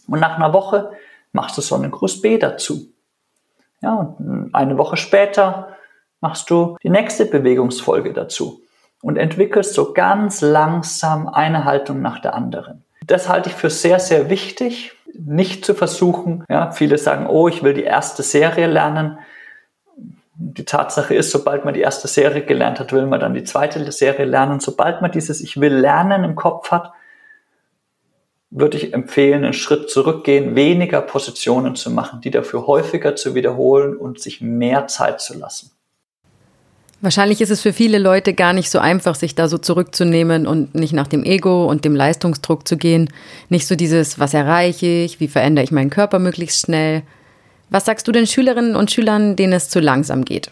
Und 0.07 0.19
nach 0.19 0.35
einer 0.35 0.53
Woche 0.53 0.91
machst 1.31 1.57
du 1.57 1.61
Sonnengruß 1.61 2.21
B 2.21 2.37
dazu. 2.37 2.93
Ja, 3.81 4.15
und 4.19 4.53
eine 4.53 4.77
Woche 4.77 4.97
später 4.97 5.75
machst 6.21 6.49
du 6.51 6.77
die 6.83 6.89
nächste 6.89 7.25
Bewegungsfolge 7.25 8.13
dazu 8.13 8.61
und 9.01 9.17
entwickelst 9.17 9.73
so 9.73 9.93
ganz 9.93 10.41
langsam 10.41 11.27
eine 11.27 11.65
Haltung 11.65 12.01
nach 12.01 12.19
der 12.19 12.35
anderen. 12.35 12.83
Das 13.05 13.27
halte 13.27 13.49
ich 13.49 13.55
für 13.55 13.69
sehr, 13.69 13.99
sehr 13.99 14.29
wichtig, 14.29 14.91
nicht 15.13 15.65
zu 15.65 15.73
versuchen. 15.73 16.43
Ja, 16.49 16.71
viele 16.71 16.97
sagen, 16.97 17.27
oh, 17.27 17.47
ich 17.47 17.63
will 17.63 17.73
die 17.73 17.83
erste 17.83 18.23
Serie 18.23 18.67
lernen. 18.67 19.19
Die 20.35 20.65
Tatsache 20.65 21.15
ist, 21.15 21.31
sobald 21.31 21.65
man 21.65 21.73
die 21.73 21.81
erste 21.81 22.07
Serie 22.07 22.43
gelernt 22.43 22.79
hat, 22.79 22.93
will 22.93 23.05
man 23.05 23.19
dann 23.19 23.33
die 23.33 23.43
zweite 23.43 23.91
Serie 23.91 24.25
lernen. 24.25 24.59
Sobald 24.59 25.01
man 25.01 25.11
dieses 25.11 25.41
Ich 25.41 25.59
will 25.59 25.73
lernen 25.73 26.23
im 26.23 26.35
Kopf 26.35 26.71
hat, 26.71 26.93
würde 28.51 28.77
ich 28.77 28.93
empfehlen, 28.93 29.43
einen 29.43 29.53
Schritt 29.53 29.89
zurückgehen, 29.89 30.55
weniger 30.55 31.01
Positionen 31.01 31.75
zu 31.75 31.91
machen, 31.91 32.21
die 32.21 32.31
dafür 32.31 32.65
häufiger 32.67 33.15
zu 33.15 33.35
wiederholen 33.35 33.95
und 33.95 34.19
sich 34.19 34.41
mehr 34.41 34.87
Zeit 34.87 35.21
zu 35.21 35.37
lassen. 35.37 35.71
Wahrscheinlich 37.01 37.39
ist 37.39 37.49
es 37.49 37.61
für 37.61 37.71
viele 37.71 37.97
Leute 37.97 38.33
gar 38.33 38.51
nicht 38.51 38.69
so 38.69 38.79
einfach, 38.79 39.15
sich 39.15 39.33
da 39.33 39.47
so 39.47 39.57
zurückzunehmen 39.57 40.45
und 40.45 40.75
nicht 40.75 40.91
nach 40.91 41.07
dem 41.07 41.23
Ego 41.23 41.65
und 41.65 41.85
dem 41.85 41.95
Leistungsdruck 41.95 42.67
zu 42.67 42.75
gehen. 42.75 43.09
Nicht 43.47 43.67
so 43.67 43.75
dieses, 43.75 44.19
was 44.19 44.33
erreiche 44.33 44.85
ich, 44.85 45.21
wie 45.21 45.29
verändere 45.29 45.63
ich 45.63 45.71
meinen 45.71 45.89
Körper 45.89 46.19
möglichst 46.19 46.65
schnell. 46.65 47.03
Was 47.69 47.85
sagst 47.85 48.07
du 48.07 48.11
den 48.11 48.27
Schülerinnen 48.27 48.75
und 48.75 48.91
Schülern, 48.91 49.37
denen 49.37 49.53
es 49.53 49.69
zu 49.69 49.79
langsam 49.79 50.25
geht? 50.25 50.51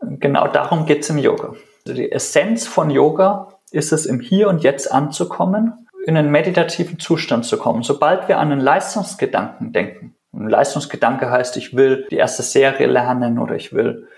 Genau 0.00 0.48
darum 0.48 0.84
geht 0.84 1.02
es 1.02 1.10
im 1.10 1.18
Yoga. 1.18 1.54
Also 1.86 1.96
die 1.96 2.12
Essenz 2.12 2.66
von 2.66 2.90
Yoga 2.90 3.54
ist 3.70 3.92
es, 3.92 4.04
im 4.04 4.20
Hier 4.20 4.48
und 4.48 4.62
Jetzt 4.62 4.92
anzukommen, 4.92 5.86
in 6.04 6.16
einen 6.16 6.30
meditativen 6.30 6.98
Zustand 6.98 7.46
zu 7.46 7.56
kommen. 7.56 7.82
Sobald 7.82 8.28
wir 8.28 8.38
an 8.38 8.52
einen 8.52 8.60
Leistungsgedanken 8.60 9.72
denken, 9.72 10.14
ein 10.34 10.50
Leistungsgedanke 10.50 11.30
heißt, 11.30 11.56
ich 11.56 11.74
will 11.74 12.06
die 12.10 12.16
erste 12.16 12.42
Serie 12.42 12.86
lernen 12.86 13.38
oder 13.38 13.54
ich 13.54 13.72
will 13.72 14.08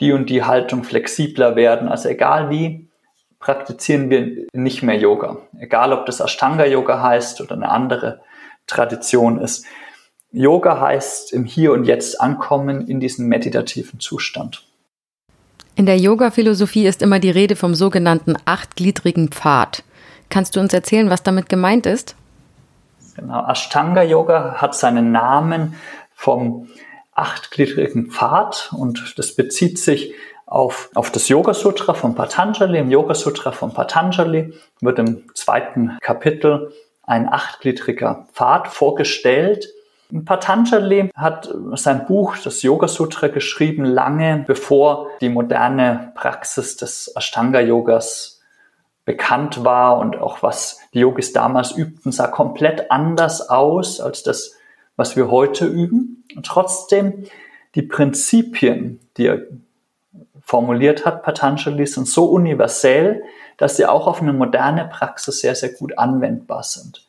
die 0.00 0.12
und 0.12 0.30
die 0.30 0.42
Haltung 0.42 0.82
flexibler 0.82 1.56
werden. 1.56 1.88
Also 1.88 2.08
egal 2.08 2.50
wie, 2.50 2.88
praktizieren 3.38 4.10
wir 4.10 4.46
nicht 4.52 4.82
mehr 4.82 4.96
Yoga. 4.96 5.38
Egal 5.58 5.92
ob 5.92 6.06
das 6.06 6.20
Ashtanga 6.20 6.66
Yoga 6.66 7.02
heißt 7.02 7.40
oder 7.40 7.54
eine 7.54 7.70
andere 7.70 8.20
Tradition 8.66 9.40
ist. 9.40 9.64
Yoga 10.32 10.80
heißt 10.80 11.32
im 11.32 11.44
Hier 11.44 11.72
und 11.72 11.84
Jetzt 11.84 12.20
ankommen 12.20 12.86
in 12.86 13.00
diesen 13.00 13.26
meditativen 13.28 13.98
Zustand. 13.98 14.64
In 15.74 15.86
der 15.86 15.98
Yoga-Philosophie 15.98 16.86
ist 16.86 17.02
immer 17.02 17.18
die 17.18 17.30
Rede 17.30 17.56
vom 17.56 17.74
sogenannten 17.74 18.34
achtgliedrigen 18.44 19.28
Pfad. 19.30 19.82
Kannst 20.28 20.54
du 20.54 20.60
uns 20.60 20.72
erzählen, 20.72 21.10
was 21.10 21.22
damit 21.22 21.48
gemeint 21.48 21.86
ist? 21.86 22.14
Genau, 23.16 23.44
Ashtanga 23.48 24.02
Yoga 24.02 24.56
hat 24.56 24.74
seinen 24.74 25.10
Namen 25.10 25.74
vom 26.14 26.68
achtgliedrigen 27.20 28.10
Pfad 28.10 28.70
und 28.76 29.14
das 29.16 29.34
bezieht 29.34 29.78
sich 29.78 30.14
auf, 30.46 30.90
auf 30.94 31.10
das 31.10 31.28
Yoga 31.28 31.54
Sutra 31.54 31.94
von 31.94 32.14
Patanjali. 32.14 32.78
Im 32.78 32.90
Yoga 32.90 33.14
Sutra 33.14 33.52
von 33.52 33.72
Patanjali 33.72 34.52
wird 34.80 34.98
im 34.98 35.24
zweiten 35.34 35.96
Kapitel 36.00 36.72
ein 37.02 37.32
achtgliedriger 37.32 38.26
Pfad 38.32 38.68
vorgestellt. 38.68 39.68
Patanjali 40.24 41.10
hat 41.14 41.54
sein 41.74 42.06
Buch, 42.06 42.36
das 42.42 42.62
Yoga 42.62 42.88
Sutra, 42.88 43.28
geschrieben, 43.28 43.84
lange 43.84 44.44
bevor 44.46 45.08
die 45.20 45.28
moderne 45.28 46.12
Praxis 46.16 46.76
des 46.76 47.12
Ashtanga 47.14 47.60
Yogas 47.60 48.40
bekannt 49.04 49.64
war 49.64 49.98
und 49.98 50.16
auch 50.18 50.42
was 50.42 50.78
die 50.94 51.00
Yogis 51.00 51.32
damals 51.32 51.72
übten, 51.72 52.12
sah 52.12 52.28
komplett 52.28 52.90
anders 52.90 53.48
aus 53.48 54.00
als 54.00 54.22
das, 54.22 54.56
was 55.00 55.16
wir 55.16 55.30
heute 55.30 55.64
üben. 55.64 56.24
Und 56.36 56.44
trotzdem, 56.44 57.24
die 57.74 57.80
Prinzipien, 57.80 59.00
die 59.16 59.28
er 59.28 59.40
formuliert 60.42 61.06
hat, 61.06 61.22
Patanjali, 61.22 61.86
sind 61.86 62.06
so 62.06 62.26
universell, 62.26 63.22
dass 63.56 63.78
sie 63.78 63.86
auch 63.86 64.06
auf 64.06 64.20
eine 64.20 64.34
moderne 64.34 64.84
Praxis 64.84 65.40
sehr, 65.40 65.54
sehr 65.54 65.70
gut 65.70 65.96
anwendbar 65.96 66.64
sind. 66.64 67.06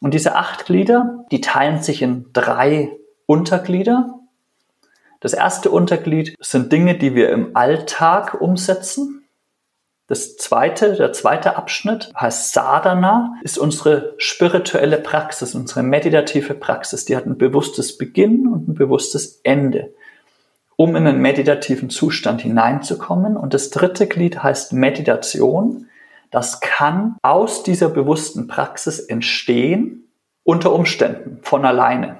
Und 0.00 0.14
diese 0.14 0.36
acht 0.36 0.66
Glieder, 0.66 1.24
die 1.32 1.40
teilen 1.40 1.82
sich 1.82 2.02
in 2.02 2.26
drei 2.32 2.92
Unterglieder. 3.26 4.20
Das 5.18 5.32
erste 5.32 5.72
Unterglied 5.72 6.36
sind 6.38 6.70
Dinge, 6.70 6.96
die 6.96 7.16
wir 7.16 7.30
im 7.30 7.56
Alltag 7.56 8.40
umsetzen. 8.40 9.23
Das 10.14 10.36
zweite, 10.36 10.94
der 10.94 11.12
zweite 11.12 11.56
Abschnitt 11.56 12.12
heißt 12.16 12.52
Sadhana, 12.52 13.34
ist 13.42 13.58
unsere 13.58 14.14
spirituelle 14.18 14.98
Praxis, 14.98 15.56
unsere 15.56 15.82
meditative 15.82 16.54
Praxis. 16.54 17.04
Die 17.04 17.16
hat 17.16 17.26
ein 17.26 17.36
bewusstes 17.36 17.98
Beginn 17.98 18.46
und 18.46 18.68
ein 18.68 18.74
bewusstes 18.74 19.40
Ende, 19.42 19.92
um 20.76 20.94
in 20.94 21.08
einen 21.08 21.20
meditativen 21.20 21.90
Zustand 21.90 22.42
hineinzukommen. 22.42 23.36
Und 23.36 23.54
das 23.54 23.70
dritte 23.70 24.06
Glied 24.06 24.40
heißt 24.40 24.72
Meditation. 24.72 25.88
Das 26.30 26.60
kann 26.60 27.16
aus 27.22 27.64
dieser 27.64 27.88
bewussten 27.88 28.46
Praxis 28.46 29.00
entstehen, 29.00 30.12
unter 30.44 30.72
Umständen, 30.72 31.40
von 31.42 31.64
alleine. 31.64 32.18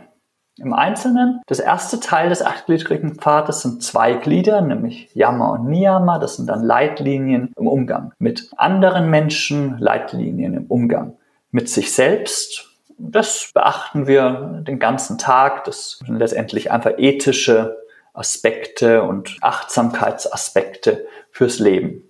Im 0.58 0.72
Einzelnen, 0.72 1.42
das 1.46 1.58
erste 1.58 1.98
Teil 1.98 2.28
des 2.28 2.40
achtgliedrigen 2.40 3.16
Pfades 3.16 3.62
sind 3.62 3.82
zwei 3.82 4.14
Glieder, 4.14 4.60
nämlich 4.60 5.10
Yama 5.12 5.50
und 5.50 5.66
Niyama. 5.66 6.18
Das 6.18 6.36
sind 6.36 6.48
dann 6.48 6.62
Leitlinien 6.62 7.52
im 7.56 7.66
Umgang 7.66 8.12
mit 8.18 8.50
anderen 8.56 9.10
Menschen, 9.10 9.78
Leitlinien 9.78 10.54
im 10.54 10.66
Umgang 10.66 11.16
mit 11.50 11.68
sich 11.68 11.92
selbst. 11.92 12.70
Das 12.98 13.50
beachten 13.52 14.06
wir 14.06 14.62
den 14.66 14.78
ganzen 14.78 15.18
Tag. 15.18 15.64
Das 15.64 15.98
sind 16.06 16.18
letztendlich 16.18 16.70
einfach 16.70 16.92
ethische 16.98 17.76
Aspekte 18.12 19.02
und 19.02 19.36
Achtsamkeitsaspekte 19.40 21.04
fürs 21.32 21.58
Leben. 21.58 22.08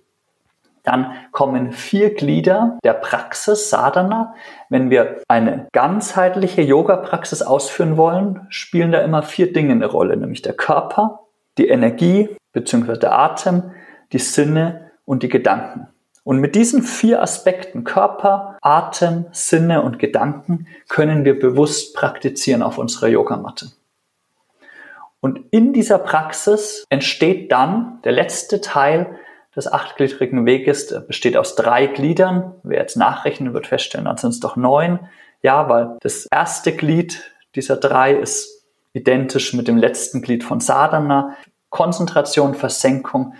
Dann 0.85 1.13
kommen 1.31 1.71
vier 1.71 2.13
Glieder 2.13 2.77
der 2.83 2.93
Praxis 2.93 3.69
Sadhana. 3.69 4.35
Wenn 4.69 4.89
wir 4.89 5.21
eine 5.27 5.67
ganzheitliche 5.73 6.61
Yoga-Praxis 6.61 7.41
ausführen 7.41 7.97
wollen, 7.97 8.45
spielen 8.49 8.91
da 8.91 8.99
immer 8.99 9.23
vier 9.23 9.51
Dinge 9.51 9.73
eine 9.73 9.87
Rolle, 9.87 10.15
nämlich 10.15 10.41
der 10.41 10.53
Körper, 10.53 11.21
die 11.57 11.67
Energie 11.67 12.35
bzw. 12.53 12.97
der 12.97 13.17
Atem, 13.17 13.71
die 14.13 14.19
Sinne 14.19 14.91
und 15.05 15.23
die 15.23 15.29
Gedanken. 15.29 15.87
Und 16.23 16.39
mit 16.39 16.55
diesen 16.55 16.81
vier 16.81 17.21
Aspekten 17.21 17.83
Körper, 17.83 18.57
Atem, 18.61 19.25
Sinne 19.31 19.83
und 19.83 19.99
Gedanken 19.99 20.67
können 20.89 21.23
wir 21.23 21.39
bewusst 21.39 21.95
praktizieren 21.95 22.63
auf 22.63 22.79
unserer 22.79 23.07
Yogamatte. 23.09 23.67
Und 25.21 25.41
in 25.51 25.73
dieser 25.73 25.99
Praxis 25.99 26.83
entsteht 26.89 27.51
dann 27.51 27.99
der 28.03 28.11
letzte 28.11 28.61
Teil 28.61 29.19
des 29.55 29.71
achtgliedrigen 29.71 30.45
Weges 30.45 30.93
besteht 31.07 31.37
aus 31.37 31.55
drei 31.55 31.87
Gliedern. 31.87 32.55
Wer 32.63 32.79
jetzt 32.79 32.97
nachrechnen 32.97 33.53
wird 33.53 33.67
feststellen, 33.67 34.05
dann 34.05 34.17
sind 34.17 34.31
es 34.31 34.39
doch 34.39 34.55
neun. 34.55 34.99
Ja, 35.41 35.69
weil 35.69 35.97
das 36.01 36.25
erste 36.25 36.75
Glied 36.75 37.31
dieser 37.55 37.77
drei 37.77 38.13
ist 38.13 38.65
identisch 38.93 39.53
mit 39.53 39.67
dem 39.67 39.77
letzten 39.77 40.21
Glied 40.21 40.43
von 40.43 40.59
Sadhana. 40.59 41.35
Konzentration, 41.69 42.53
Versenkung 42.53 43.33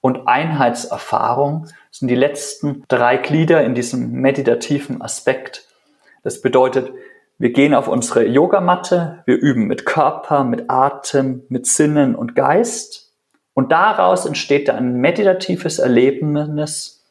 und 0.00 0.26
Einheitserfahrung 0.26 1.68
sind 1.90 2.08
die 2.08 2.16
letzten 2.16 2.84
drei 2.88 3.16
Glieder 3.16 3.62
in 3.64 3.74
diesem 3.74 4.12
meditativen 4.12 5.00
Aspekt. 5.00 5.68
Das 6.22 6.40
bedeutet, 6.40 6.92
wir 7.38 7.52
gehen 7.52 7.74
auf 7.74 7.88
unsere 7.88 8.26
Yogamatte, 8.26 9.22
wir 9.26 9.36
üben 9.36 9.66
mit 9.66 9.84
Körper, 9.84 10.44
mit 10.44 10.70
Atem, 10.70 11.42
mit 11.48 11.66
Sinnen 11.66 12.14
und 12.14 12.34
Geist 12.34 13.01
und 13.54 13.72
daraus 13.72 14.26
entsteht 14.26 14.68
dann 14.68 14.76
ein 14.76 14.94
meditatives 15.00 15.78
Erlebnis, 15.78 17.02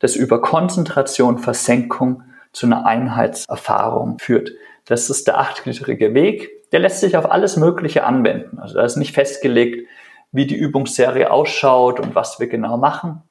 das 0.00 0.16
über 0.16 0.40
Konzentration, 0.40 1.38
Versenkung 1.38 2.22
zu 2.52 2.66
einer 2.66 2.86
Einheitserfahrung 2.86 4.18
führt. 4.18 4.50
Das 4.86 5.10
ist 5.10 5.26
der 5.26 5.38
achtgliedrige 5.38 6.14
Weg. 6.14 6.70
Der 6.72 6.80
lässt 6.80 7.00
sich 7.00 7.16
auf 7.16 7.30
alles 7.30 7.56
Mögliche 7.56 8.04
anwenden. 8.04 8.58
Also 8.58 8.74
da 8.74 8.84
ist 8.84 8.96
nicht 8.96 9.14
festgelegt, 9.14 9.86
wie 10.32 10.46
die 10.46 10.56
Übungsserie 10.56 11.30
ausschaut 11.30 12.00
und 12.00 12.14
was 12.14 12.40
wir 12.40 12.48
genau 12.48 12.76
machen. 12.76 13.22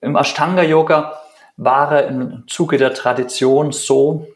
Im 0.00 0.16
Ashtanga 0.16 0.62
Yoga 0.62 1.20
war 1.56 1.92
er 1.92 2.06
im 2.08 2.44
Zuge 2.46 2.78
der 2.78 2.94
Tradition 2.94 3.72
so 3.72 4.28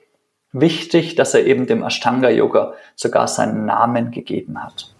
wichtig, 0.53 1.14
dass 1.14 1.35
er 1.35 1.46
eben 1.46 1.66
dem 1.66 1.85
Ashtanga 1.85 2.31
Yoga 2.31 2.75
sogar 2.96 3.29
seinen 3.29 3.64
Namen 3.64 4.11
gegeben 4.11 4.62
hat. 4.62 4.92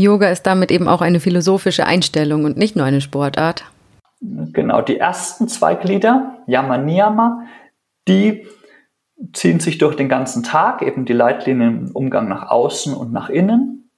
Yoga 0.00 0.28
ist 0.28 0.44
damit 0.44 0.70
eben 0.70 0.88
auch 0.88 1.02
eine 1.02 1.20
philosophische 1.20 1.86
Einstellung 1.86 2.44
und 2.44 2.56
nicht 2.56 2.76
nur 2.76 2.86
eine 2.86 3.00
Sportart. 3.00 3.64
Genau, 4.20 4.80
die 4.80 4.98
ersten 4.98 5.48
zwei 5.48 5.74
Glieder, 5.74 6.38
Yama 6.46 6.78
Niyama, 6.78 7.44
die 8.08 8.46
ziehen 9.32 9.60
sich 9.60 9.78
durch 9.78 9.96
den 9.96 10.08
ganzen 10.08 10.42
Tag, 10.42 10.82
eben 10.82 11.04
die 11.04 11.12
Leitlinien 11.12 11.88
im 11.88 11.90
Umgang 11.92 12.28
nach 12.28 12.48
außen 12.48 12.94
und 12.94 13.12
nach 13.12 13.28
innen. 13.28 13.90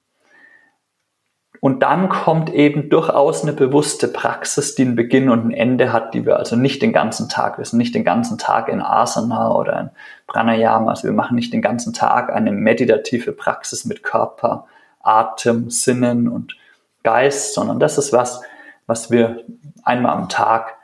Und 1.61 1.83
dann 1.83 2.11
kommt 2.11 2.53
eben 2.53 2.91
durchaus 2.91 3.43
eine 3.43 3.55
bewusste 3.55 4.09
Praxis, 4.09 4.75
die 4.75 4.83
einen 4.83 4.97
Beginn 4.97 5.31
und 5.31 5.47
ein 5.47 5.51
Ende 5.51 5.95
hat, 5.95 6.13
die 6.13 6.27
wir 6.27 6.39
also 6.39 6.57
nicht 6.57 6.83
den 6.83 6.93
ganzen 6.93 7.31
Tag, 7.31 7.57
wir 7.57 7.65
sind 7.65 7.79
nicht 7.79 7.95
den 7.95 8.05
ganzen 8.05 8.37
Tag 8.37 8.69
in 8.69 8.83
Asana 8.83 9.51
oder 9.55 9.81
in 9.81 9.91
Pranayama, 10.27 10.91
also 10.91 11.05
wir 11.05 11.13
machen 11.13 11.37
nicht 11.37 11.55
den 11.55 11.63
ganzen 11.63 11.95
Tag 11.95 12.31
eine 12.31 12.53
meditative 12.53 13.33
Praxis 13.33 13.87
mit 13.87 14.03
Körper, 14.03 14.67
Atem, 15.05 15.71
Sinnen 15.71 16.29
und 16.29 16.57
Geist, 17.03 17.55
sondern 17.55 17.79
das 17.79 17.99
ist 17.99 18.13
was, 18.13 18.41
was 18.87 19.11
wir 19.11 19.45
einmal 19.83 20.13
am 20.13 20.29
Tag 20.29 20.77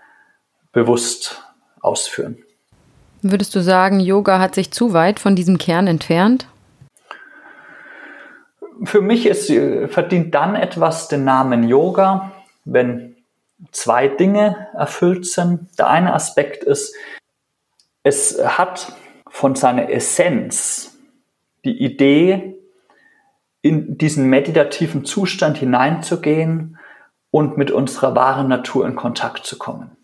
bewusst 0.72 1.42
ausführen. 1.80 2.38
Würdest 3.22 3.54
du 3.54 3.60
sagen, 3.60 4.00
Yoga 4.00 4.38
hat 4.38 4.54
sich 4.54 4.70
zu 4.70 4.92
weit 4.92 5.20
von 5.20 5.36
diesem 5.36 5.58
Kern 5.58 5.86
entfernt? 5.86 6.46
Für 8.84 9.02
mich 9.02 9.26
ist, 9.26 9.52
verdient 9.92 10.34
dann 10.34 10.54
etwas 10.54 11.08
den 11.08 11.24
Namen 11.24 11.68
Yoga, 11.68 12.32
wenn 12.64 13.16
zwei 13.72 14.08
Dinge 14.08 14.68
erfüllt 14.74 15.26
sind. 15.26 15.68
Der 15.78 15.88
eine 15.88 16.14
Aspekt 16.14 16.64
ist, 16.64 16.94
es 18.02 18.42
hat 18.42 18.94
von 19.28 19.54
seiner 19.54 19.90
Essenz 19.90 20.96
die 21.64 21.82
Idee, 21.82 22.56
in 23.62 23.98
diesen 23.98 24.28
meditativen 24.28 25.04
Zustand 25.04 25.58
hineinzugehen 25.58 26.78
und 27.30 27.56
mit 27.58 27.70
unserer 27.70 28.14
wahren 28.14 28.48
Natur 28.48 28.86
in 28.86 28.94
Kontakt 28.94 29.44
zu 29.46 29.58
kommen. 29.58 29.96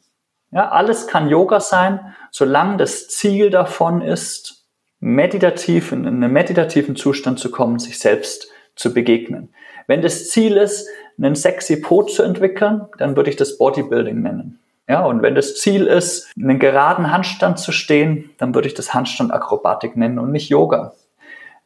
Ja, 0.52 0.70
alles 0.70 1.06
kann 1.06 1.28
Yoga 1.28 1.60
sein, 1.60 2.14
solange 2.30 2.76
das 2.76 3.08
Ziel 3.08 3.50
davon 3.50 4.00
ist, 4.00 4.66
meditativ 5.00 5.92
in 5.92 6.06
einen 6.06 6.32
meditativen 6.32 6.96
Zustand 6.96 7.38
zu 7.38 7.50
kommen, 7.50 7.78
sich 7.78 7.98
selbst 7.98 8.48
zu 8.74 8.94
begegnen. 8.94 9.50
Wenn 9.86 10.02
das 10.02 10.30
Ziel 10.30 10.56
ist, 10.56 10.88
einen 11.18 11.34
sexy 11.34 11.80
Po 11.80 12.02
zu 12.02 12.22
entwickeln, 12.22 12.86
dann 12.98 13.16
würde 13.16 13.30
ich 13.30 13.36
das 13.36 13.58
Bodybuilding 13.58 14.20
nennen. 14.20 14.60
Ja, 14.88 15.04
und 15.04 15.22
wenn 15.22 15.34
das 15.34 15.56
Ziel 15.56 15.86
ist, 15.86 16.30
einen 16.40 16.58
geraden 16.58 17.10
Handstand 17.10 17.58
zu 17.58 17.72
stehen, 17.72 18.30
dann 18.38 18.54
würde 18.54 18.68
ich 18.68 18.74
das 18.74 18.94
Handstandakrobatik 18.94 19.96
nennen 19.96 20.18
und 20.18 20.30
nicht 20.30 20.48
Yoga. 20.48 20.92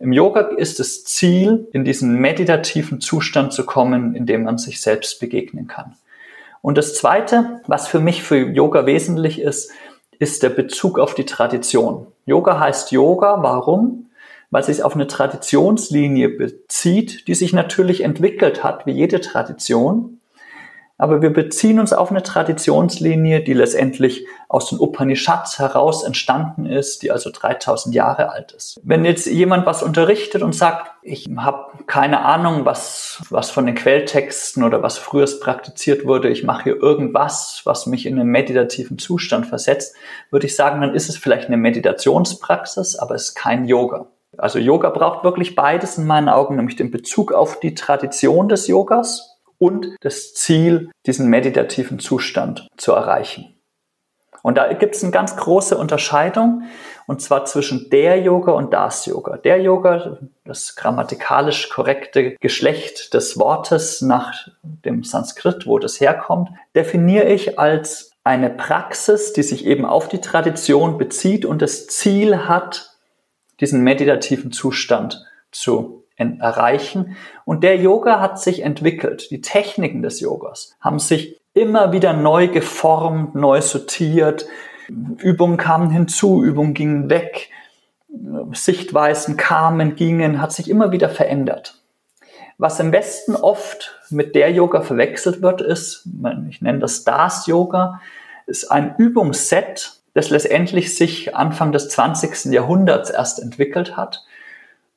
Im 0.01 0.15
Yoga 0.15 0.41
ist 0.41 0.81
das 0.81 1.05
Ziel, 1.05 1.69
in 1.73 1.85
diesen 1.85 2.15
meditativen 2.15 3.03
Zustand 3.03 3.53
zu 3.53 3.67
kommen, 3.67 4.15
in 4.15 4.25
dem 4.25 4.45
man 4.45 4.57
sich 4.57 4.81
selbst 4.81 5.21
begegnen 5.21 5.67
kann. 5.67 5.95
Und 6.63 6.79
das 6.79 6.95
Zweite, 6.95 7.61
was 7.67 7.87
für 7.87 8.01
mich 8.01 8.23
für 8.23 8.39
Yoga 8.39 8.87
wesentlich 8.87 9.41
ist, 9.41 9.71
ist 10.19 10.43
der 10.43 10.49
Bezug 10.49 10.99
auf 10.99 11.15
die 11.15 11.27
Tradition. 11.27 12.07
Yoga 12.25 12.59
heißt 12.59 12.93
Yoga. 12.93 13.43
Warum? 13.43 14.11
Weil 14.51 14.61
es 14.61 14.67
sich 14.67 14.83
auf 14.83 14.95
eine 14.95 15.07
Traditionslinie 15.07 16.31
bezieht, 16.31 17.29
die 17.29 17.35
sich 17.35 17.53
natürlich 17.53 18.03
entwickelt 18.03 18.65
hat, 18.65 18.87
wie 18.87 18.93
jede 18.93 19.21
Tradition. 19.21 20.20
Aber 21.01 21.23
wir 21.23 21.33
beziehen 21.33 21.81
uns 21.81 21.95
auf 21.95 22.11
eine 22.11 22.23
Traditionslinie, 22.23 23.41
die 23.41 23.55
letztendlich 23.55 24.27
aus 24.51 24.69
den 24.69 24.79
Upanishads 24.79 25.59
heraus 25.59 26.05
entstanden 26.05 26.67
ist, 26.67 27.03
die 27.03 27.11
also 27.11 27.31
3000 27.33 27.95
Jahre 27.95 28.31
alt 28.31 28.53
ist. 28.53 28.79
Wenn 28.83 29.07
jetzt 29.07 29.25
jemand 29.25 29.65
was 29.65 29.83
unterrichtet 29.83 30.43
und 30.43 30.55
sagt, 30.55 30.93
ich 31.01 31.27
habe 31.39 31.79
keine 31.87 32.21
Ahnung, 32.21 32.67
was, 32.67 33.23
was 33.31 33.51
von 33.51 33.65
den 33.65 33.77
Quelltexten 33.77 34.63
oder 34.63 34.83
was 34.83 34.99
früher 34.99 35.27
praktiziert 35.41 36.05
wurde, 36.05 36.29
ich 36.29 36.45
mache 36.45 36.65
hier 36.65 36.77
irgendwas, 36.77 37.63
was 37.65 37.87
mich 37.87 38.05
in 38.05 38.21
einen 38.21 38.29
meditativen 38.29 38.99
Zustand 38.99 39.47
versetzt, 39.47 39.97
würde 40.31 40.45
ich 40.45 40.55
sagen, 40.55 40.83
dann 40.83 40.95
ist 40.95 41.09
es 41.09 41.17
vielleicht 41.17 41.47
eine 41.47 41.57
Meditationspraxis, 41.57 42.97
aber 42.97 43.15
es 43.15 43.31
ist 43.31 43.37
kein 43.37 43.65
Yoga. 43.65 44.09
Also 44.37 44.59
Yoga 44.59 44.91
braucht 44.91 45.25
wirklich 45.25 45.55
beides 45.55 45.97
in 45.97 46.07
meinen 46.07 46.29
Augen, 46.29 46.57
nämlich 46.57 46.77
den 46.77 46.91
Bezug 46.91 47.33
auf 47.33 47.59
die 47.59 47.75
Tradition 47.75 48.51
des 48.51 48.67
Yogas 48.67 49.30
und 49.61 49.95
das 50.01 50.35
Ziel, 50.35 50.91
diesen 51.07 51.29
meditativen 51.29 52.01
Zustand 52.01 52.67
zu 52.77 52.93
erreichen. 52.93 53.55
Und 54.43 54.57
da 54.57 54.73
gibt 54.73 54.97
es 54.97 55.03
eine 55.03 55.13
ganz 55.13 55.37
große 55.37 55.77
Unterscheidung, 55.77 56.63
und 57.07 57.21
zwar 57.21 57.45
zwischen 57.45 57.91
der 57.91 58.21
Yoga 58.23 58.53
und 58.53 58.73
das 58.73 59.05
Yoga. 59.05 59.37
Der 59.37 59.61
Yoga, 59.61 60.19
das 60.47 60.77
grammatikalisch 60.77 61.69
korrekte 61.69 62.37
Geschlecht 62.41 63.13
des 63.13 63.39
Wortes 63.39 64.01
nach 64.01 64.49
dem 64.63 65.05
Sanskrit, 65.05 65.67
wo 65.67 65.79
das 65.79 66.01
herkommt, 66.01 66.49
definiere 66.75 67.27
ich 67.27 67.59
als 67.59 68.13
eine 68.25 68.49
Praxis, 68.49 69.35
die 69.35 69.43
sich 69.43 69.67
eben 69.67 69.85
auf 69.85 70.09
die 70.09 70.23
Tradition 70.23 70.97
bezieht 70.97 71.45
und 71.45 71.61
das 71.61 71.87
Ziel 71.89 72.49
hat, 72.49 72.97
diesen 73.61 73.83
meditativen 73.83 74.53
Zustand 74.53 75.27
zu 75.51 76.00
erreichen. 76.21 77.17
Und 77.45 77.65
der 77.65 77.77
Yoga 77.77 78.21
hat 78.21 78.41
sich 78.41 78.63
entwickelt. 78.63 79.31
Die 79.31 79.41
Techniken 79.41 80.03
des 80.03 80.21
Yogas 80.21 80.77
haben 80.81 80.99
sich 80.99 81.41
immer 81.55 81.93
wieder 81.93 82.13
neu 82.13 82.49
geformt, 82.49 83.35
neu 83.35 83.61
sortiert. 83.61 84.47
Übungen 84.89 85.57
kamen 85.57 85.91
hinzu, 85.91 86.43
Übungen 86.43 86.75
gingen 86.75 87.11
weg, 87.11 87.51
Sichtweisen 88.53 89.37
kamen, 89.37 89.95
gingen, 89.97 90.41
hat 90.41 90.53
sich 90.53 90.69
immer 90.69 90.93
wieder 90.93 91.09
verändert. 91.09 91.81
Was 92.59 92.79
im 92.81 92.93
Westen 92.93 93.37
oft 93.37 93.99
mit 94.11 94.35
der 94.35 94.51
Yoga 94.53 94.83
verwechselt 94.83 95.43
wird, 95.43 95.63
ist, 95.63 96.07
ich 96.51 96.61
nenne 96.61 96.81
das 96.81 97.05
Das 97.05 97.47
Yoga, 97.47 98.01
ist 98.47 98.71
ein 98.71 98.97
Übungsset, 98.99 100.01
das 100.13 100.31
letztendlich 100.31 100.95
sich 100.97 101.35
Anfang 101.37 101.73
des 101.73 101.89
20. 101.89 102.53
Jahrhunderts 102.53 103.11
erst 103.11 103.41
entwickelt 103.41 103.97
hat 103.97 104.25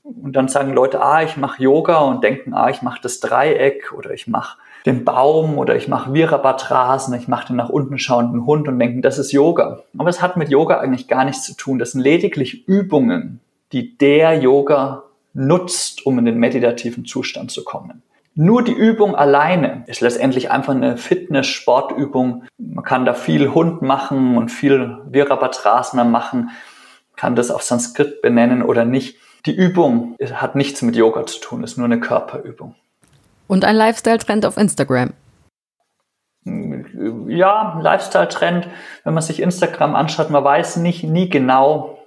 und 0.04 0.36
dann 0.36 0.48
sagen 0.48 0.74
Leute, 0.74 1.02
ah, 1.02 1.24
ich 1.24 1.38
mache 1.38 1.64
Yoga 1.64 2.00
und 2.00 2.24
denken, 2.24 2.54
ah, 2.54 2.70
ich 2.70 2.82
mache 2.82 3.00
das 3.02 3.20
Dreieck 3.20 3.94
oder 3.94 4.12
ich 4.12 4.28
mache 4.28 4.58
den 4.86 5.06
Baum 5.06 5.58
oder 5.58 5.76
ich 5.76 5.88
mache 5.88 6.14
Virabhadrasana, 6.14 7.18
ich 7.18 7.30
mache 7.30 7.48
den 7.48 7.56
nach 7.56 7.70
unten 7.70 7.98
schauenden 7.98 8.46
Hund 8.46 8.68
und 8.68 8.80
denken, 8.80 9.02
das 9.02 9.18
ist 9.18 9.32
Yoga. 9.32 9.84
Aber 9.98 10.10
es 10.10 10.22
hat 10.22 10.36
mit 10.36 10.50
Yoga 10.50 10.80
eigentlich 10.80 11.08
gar 11.08 11.24
nichts 11.24 11.44
zu 11.44 11.56
tun. 11.56 11.80
Das 11.80 11.94
sind 11.94 12.02
lediglich 12.02 12.68
Übungen, 12.68 13.40
die 13.72 13.98
der 13.98 14.34
Yoga 14.40 15.04
nutzt, 15.34 16.06
um 16.06 16.20
in 16.20 16.26
den 16.26 16.38
meditativen 16.38 17.06
Zustand 17.06 17.52
zu 17.52 17.64
kommen. 17.64 18.04
Nur 18.36 18.64
die 18.64 18.74
Übung 18.74 19.16
alleine 19.16 19.84
ist 19.88 20.02
letztendlich 20.02 20.52
einfach 20.52 20.74
eine 20.74 20.98
Fitness-Sportübung. 20.98 22.44
Man 22.58 22.84
kann 22.84 23.06
da 23.06 23.14
viel 23.14 23.54
Hund 23.54 23.84
machen 23.84 24.38
und 24.38 24.50
viel 24.50 24.98
Virabhadrasana 25.10 26.04
machen, 26.04 26.50
kann 27.16 27.36
das 27.36 27.52
auf 27.52 27.62
Sanskrit 27.62 28.22
benennen 28.22 28.64
oder 28.64 28.86
nicht. 28.86 29.18
Die 29.46 29.56
Übung 29.56 30.16
hat 30.34 30.56
nichts 30.56 30.82
mit 30.82 30.96
Yoga 30.96 31.26
zu 31.26 31.40
tun, 31.40 31.64
ist 31.64 31.78
nur 31.78 31.86
eine 31.86 32.00
Körperübung. 32.00 32.76
Und 33.48 33.66
ein 33.66 33.76
Lifestyle-Trend 33.76 34.46
auf 34.46 34.58
Instagram. 34.58 35.14
Ja, 36.46 37.80
Lifestyle-Trend, 37.82 38.68
wenn 39.04 39.14
man 39.14 39.24
sich 39.24 39.42
Instagram 39.42 39.96
anschaut, 39.96 40.30
man 40.30 40.44
weiß 40.44 40.78
nicht, 40.78 41.04
nie 41.04 41.30
genau, 41.30 42.00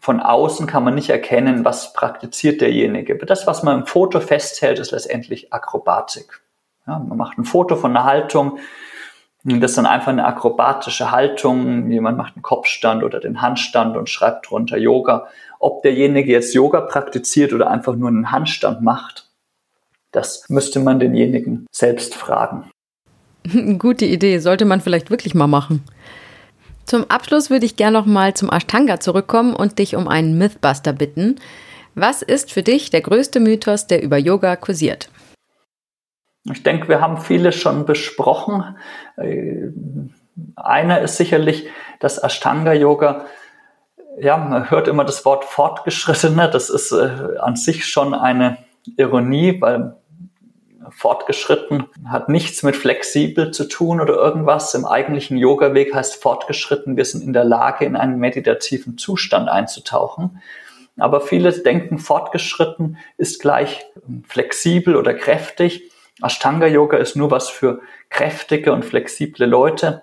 von 0.00 0.20
außen 0.20 0.66
kann 0.66 0.84
man 0.84 0.94
nicht 0.94 1.10
erkennen, 1.10 1.64
was 1.64 1.92
praktiziert 1.92 2.60
derjenige. 2.60 3.16
Das, 3.16 3.46
was 3.46 3.62
man 3.62 3.80
im 3.80 3.86
Foto 3.86 4.20
festhält, 4.20 4.78
ist 4.78 4.92
letztendlich 4.92 5.52
Akrobatik. 5.52 6.40
Ja, 6.86 6.98
man 6.98 7.18
macht 7.18 7.36
ein 7.36 7.44
Foto 7.44 7.76
von 7.76 7.96
einer 7.96 8.04
Haltung, 8.04 8.58
das 9.48 9.72
ist 9.72 9.76
dann 9.78 9.86
einfach 9.86 10.08
eine 10.08 10.26
akrobatische 10.26 11.10
Haltung. 11.10 11.90
Jemand 11.90 12.18
macht 12.18 12.34
einen 12.34 12.42
Kopfstand 12.42 13.04
oder 13.04 13.20
den 13.20 13.40
Handstand 13.40 13.96
und 13.96 14.08
schreibt 14.08 14.50
drunter 14.50 14.76
Yoga. 14.78 15.28
Ob 15.58 15.82
derjenige 15.82 16.32
jetzt 16.32 16.54
Yoga 16.54 16.80
praktiziert 16.80 17.52
oder 17.52 17.70
einfach 17.70 17.94
nur 17.94 18.08
einen 18.08 18.30
Handstand 18.30 18.82
macht, 18.82 19.28
das 20.12 20.48
müsste 20.48 20.80
man 20.80 20.98
denjenigen 20.98 21.66
selbst 21.70 22.14
fragen. 22.14 22.70
Gute 23.78 24.04
Idee, 24.04 24.38
sollte 24.38 24.64
man 24.64 24.80
vielleicht 24.80 25.10
wirklich 25.10 25.34
mal 25.34 25.46
machen. 25.46 25.82
Zum 26.84 27.04
Abschluss 27.10 27.50
würde 27.50 27.66
ich 27.66 27.76
gerne 27.76 27.98
noch 27.98 28.06
mal 28.06 28.34
zum 28.34 28.50
Ashtanga 28.50 28.98
zurückkommen 28.98 29.54
und 29.54 29.78
dich 29.78 29.94
um 29.94 30.08
einen 30.08 30.38
Mythbuster 30.38 30.92
bitten. 30.92 31.36
Was 31.94 32.22
ist 32.22 32.52
für 32.52 32.62
dich 32.62 32.90
der 32.90 33.02
größte 33.02 33.40
Mythos, 33.40 33.86
der 33.86 34.02
über 34.02 34.16
Yoga 34.16 34.56
kursiert? 34.56 35.10
Ich 36.52 36.62
denke, 36.62 36.88
wir 36.88 37.00
haben 37.00 37.18
viele 37.18 37.52
schon 37.52 37.84
besprochen. 37.84 38.76
Äh, 39.16 39.68
einer 40.56 41.00
ist 41.00 41.16
sicherlich 41.16 41.68
das 42.00 42.22
Ashtanga-Yoga. 42.22 43.26
Ja, 44.20 44.36
man 44.36 44.70
hört 44.70 44.88
immer 44.88 45.04
das 45.04 45.24
Wort 45.24 45.44
fortgeschrittene. 45.44 46.50
Das 46.50 46.70
ist 46.70 46.92
äh, 46.92 47.38
an 47.40 47.56
sich 47.56 47.86
schon 47.86 48.14
eine 48.14 48.58
Ironie, 48.96 49.60
weil 49.60 49.96
fortgeschritten 50.90 51.84
hat 52.06 52.28
nichts 52.28 52.62
mit 52.62 52.76
flexibel 52.76 53.50
zu 53.50 53.68
tun 53.68 54.00
oder 54.00 54.14
irgendwas. 54.14 54.74
Im 54.74 54.84
eigentlichen 54.84 55.36
Yoga-Weg 55.36 55.94
heißt 55.94 56.22
fortgeschritten, 56.22 56.96
wir 56.96 57.04
sind 57.04 57.22
in 57.22 57.32
der 57.32 57.44
Lage, 57.44 57.84
in 57.84 57.96
einen 57.96 58.18
meditativen 58.18 58.96
Zustand 58.96 59.48
einzutauchen. 59.48 60.40
Aber 60.96 61.20
viele 61.20 61.52
denken, 61.52 61.98
fortgeschritten 61.98 62.98
ist 63.16 63.40
gleich 63.40 63.84
flexibel 64.26 64.96
oder 64.96 65.14
kräftig. 65.14 65.90
Ashtanga 66.22 66.66
Yoga 66.66 66.96
ist 66.96 67.16
nur 67.16 67.30
was 67.30 67.48
für 67.48 67.80
kräftige 68.10 68.72
und 68.72 68.84
flexible 68.84 69.46
Leute. 69.46 70.02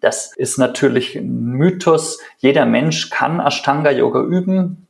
Das 0.00 0.34
ist 0.34 0.58
natürlich 0.58 1.16
ein 1.16 1.44
Mythos. 1.52 2.18
Jeder 2.38 2.66
Mensch 2.66 3.10
kann 3.10 3.40
Ashtanga 3.40 3.90
Yoga 3.90 4.22
üben, 4.22 4.86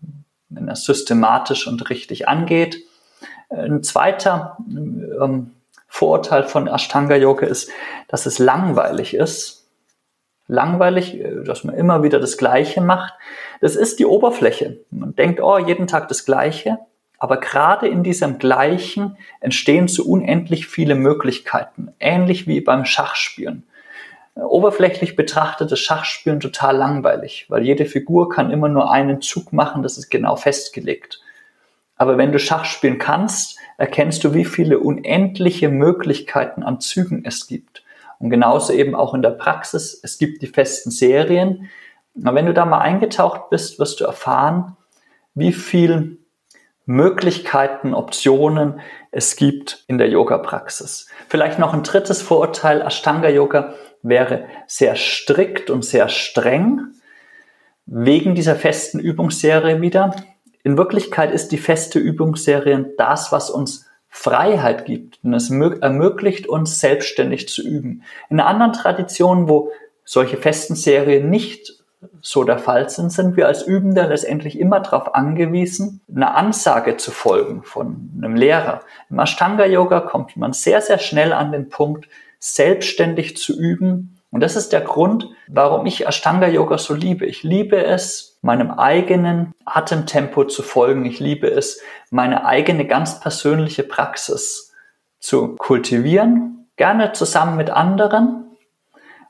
wenn 0.49 0.69
er 0.69 0.77
systematisch 0.77 1.67
und 1.67 1.91
richtig 1.91 2.29
angeht. 2.29 2.85
Ein 3.49 3.83
zweiter 3.83 4.57
ähm, 4.69 5.53
Vorurteil 5.89 6.45
von 6.45 6.69
Ashtanga 6.69 7.17
Yoga 7.17 7.47
ist, 7.47 7.71
dass 8.07 8.27
es 8.27 8.39
langweilig 8.39 9.15
ist. 9.15 9.69
Langweilig, 10.47 11.15
äh, 11.15 11.43
dass 11.45 11.65
man 11.65 11.75
immer 11.75 12.05
wieder 12.05 12.21
das 12.21 12.39
Gleiche 12.39 12.81
macht. 12.81 13.13
Das 13.61 13.75
ist 13.75 13.99
die 13.99 14.07
Oberfläche. 14.07 14.79
Man 14.91 15.17
denkt, 15.17 15.41
oh, 15.41 15.59
jeden 15.59 15.89
Tag 15.89 16.09
das 16.09 16.25
Gleiche. 16.25 16.79
Aber 17.21 17.37
gerade 17.39 17.87
in 17.87 18.03
diesem 18.03 18.39
Gleichen 18.39 19.19
entstehen 19.41 19.89
so 19.89 20.05
unendlich 20.05 20.67
viele 20.67 20.95
Möglichkeiten, 20.95 21.93
ähnlich 22.01 22.49
wie 22.49 22.63
beim 22.63 22.87
Schachspielen. 22.87 23.65
Oberflächlich 24.35 25.17
betrachtet 25.17 25.71
ist 25.71 25.81
Schachspielen 25.81 26.41
total 26.41 26.77
langweilig, 26.77 27.45
weil 27.51 27.63
jede 27.63 27.85
Figur 27.85 28.31
kann 28.31 28.51
immer 28.51 28.71
nur 28.71 28.91
einen 28.91 29.21
Zug 29.21 29.53
machen, 29.53 29.83
das 29.83 29.99
ist 29.99 30.09
genau 30.09 30.37
festgelegt. 30.37 31.21
Aber 31.97 32.17
wenn 32.17 32.33
du 32.33 32.39
Schach 32.39 32.65
spielen 32.65 32.97
kannst, 32.97 33.59
erkennst 33.77 34.25
du, 34.25 34.33
wie 34.33 34.47
viele 34.47 34.79
unendliche 34.79 35.69
Möglichkeiten 35.69 36.63
an 36.63 36.81
Zügen 36.81 37.27
es 37.27 37.47
gibt. 37.47 37.83
Und 38.19 38.31
genauso 38.31 38.73
eben 38.73 38.95
auch 38.95 39.13
in 39.13 39.21
der 39.21 39.31
Praxis, 39.31 40.01
es 40.03 40.17
gibt 40.17 40.41
die 40.41 40.47
festen 40.47 40.91
Serien. 40.91 41.69
Aber 42.25 42.35
wenn 42.35 42.47
du 42.47 42.55
da 42.55 42.65
mal 42.65 42.81
eingetaucht 42.81 43.51
bist, 43.51 43.79
wirst 43.79 44.01
du 44.01 44.05
erfahren, 44.05 44.79
wie 45.35 45.53
viel 45.53 46.20
Möglichkeiten, 46.91 47.95
Optionen 47.95 48.81
es 49.13 49.37
gibt 49.37 49.85
in 49.87 49.97
der 49.97 50.09
Yoga-Praxis. 50.09 51.07
Vielleicht 51.29 51.61
noch 51.61 51.73
ein 51.73 51.85
drittes 51.85 52.21
Vorurteil, 52.21 52.81
Ashtanga-Yoga 52.81 53.75
wäre 54.03 54.47
sehr 54.67 54.97
strikt 54.97 55.71
und 55.71 55.85
sehr 55.85 56.09
streng, 56.09 56.89
wegen 57.87 58.35
dieser 58.35 58.57
festen 58.57 58.99
Übungsserie 58.99 59.81
wieder. 59.81 60.17
In 60.65 60.77
Wirklichkeit 60.77 61.31
ist 61.31 61.53
die 61.53 61.59
feste 61.59 62.01
Übungsserie 62.01 62.93
das, 62.99 63.31
was 63.31 63.51
uns 63.51 63.87
Freiheit 64.09 64.85
gibt 64.85 65.21
und 65.23 65.33
es 65.35 65.49
ermöglicht 65.49 66.49
uns 66.49 66.81
selbstständig 66.81 67.49
zu 67.49 67.63
üben. 67.63 68.03
In 68.31 68.41
anderen 68.41 68.73
Tradition, 68.73 69.49
wo 69.49 69.71
solche 70.05 70.39
festen 70.39 70.75
Serien 70.75 71.31
nicht 71.31 71.80
so 72.21 72.45
der 72.45 72.59
Fall 72.59 72.89
sind, 72.89 73.11
sind 73.11 73.37
wir 73.37 73.47
als 73.47 73.63
Übender 73.63 74.07
letztendlich 74.07 74.59
immer 74.59 74.81
darauf 74.81 75.15
angewiesen, 75.15 76.01
eine 76.15 76.35
Ansage 76.35 76.97
zu 76.97 77.11
folgen 77.11 77.63
von 77.63 78.11
einem 78.17 78.37
Lehrer. 78.37 78.81
Im 79.11 79.19
Ashtanga-Yoga 79.19 80.01
kommt 80.01 80.37
man 80.37 80.53
sehr, 80.53 80.81
sehr 80.81 80.99
schnell 80.99 81.33
an 81.33 81.53
den 81.53 81.69
Punkt, 81.69 82.09
selbstständig 82.39 83.37
zu 83.37 83.59
üben. 83.59 84.19
Und 84.31 84.41
das 84.41 84.57
ist 84.57 84.73
der 84.73 84.81
Grund, 84.81 85.29
warum 85.49 85.85
ich 85.87 86.07
Ashtanga-Yoga 86.07 86.79
so 86.79 86.95
liebe. 86.95 87.27
Ich 87.27 87.43
liebe 87.43 87.85
es, 87.85 88.39
meinem 88.43 88.71
eigenen 88.71 89.53
Atemtempo 89.67 90.45
zu 90.45 90.63
folgen. 90.63 91.05
Ich 91.05 91.21
liebe 91.21 91.51
es, 91.51 91.83
meine 92.11 92.47
eigene 92.47 92.87
ganz 92.87 93.21
persönliche 93.21 93.83
Praxis 93.83 94.73
zu 95.19 95.57
kultivieren 95.57 96.61
Gerne 96.81 97.13
zusammen 97.13 97.59
mit 97.59 97.69
anderen, 97.69 98.50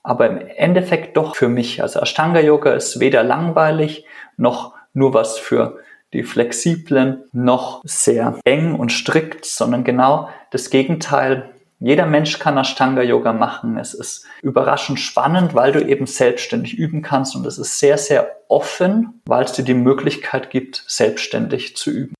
aber 0.03 0.29
im 0.29 0.39
Endeffekt 0.39 1.17
doch 1.17 1.37
für 1.37 1.49
mich. 1.49 1.83
Also 1.83 2.01
Ashtanga 2.01 2.41
Yoga 2.41 2.73
ist 2.73 3.01
weder 3.01 3.23
langweilig 3.23 4.05
noch 4.37 4.75
nur 4.93 5.15
was 5.15 5.39
für 5.39 5.79
die 6.13 6.25
flexiblen, 6.25 7.25
noch 7.33 7.83
sehr 7.85 8.39
eng 8.45 8.75
und 8.75 8.91
strikt, 8.91 9.45
sondern 9.45 9.85
genau 9.85 10.29
das 10.51 10.71
Gegenteil. 10.71 11.51
Jeder 11.79 12.05
Mensch 12.05 12.39
kann 12.39 12.59
Ashtanga 12.59 13.03
Yoga 13.03 13.33
machen. 13.33 13.79
Es 13.79 13.95
ist 13.95 14.27
überraschend 14.43 14.99
spannend, 14.99 15.55
weil 15.55 15.73
du 15.73 15.81
eben 15.81 16.07
selbstständig 16.07 16.75
üben 16.75 17.03
kannst 17.03 17.37
und 17.37 17.47
es 17.47 17.59
ist 17.59 17.79
sehr, 17.79 17.97
sehr 17.97 18.37
offen, 18.49 19.21
weil 19.25 19.45
es 19.45 19.53
dir 19.53 19.65
die 19.65 19.75
Möglichkeit 19.75 20.51
gibt, 20.51 20.85
selbstständig 20.89 21.77
zu 21.77 21.91
üben. 21.91 22.15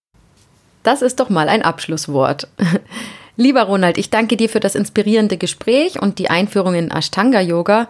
Das 0.83 1.03
ist 1.03 1.21
doch 1.21 1.29
mal 1.29 1.49
ein 1.49 1.63
Abschlusswort. 1.63 2.49
Lieber 3.41 3.63
Ronald, 3.63 3.97
ich 3.97 4.11
danke 4.11 4.37
dir 4.37 4.51
für 4.51 4.61
das 4.61 4.75
inspirierende 4.75 5.39
Gespräch 5.39 5.99
und 5.99 6.19
die 6.19 6.29
Einführung 6.29 6.75
in 6.75 6.91
Ashtanga 6.91 7.41
Yoga. 7.41 7.89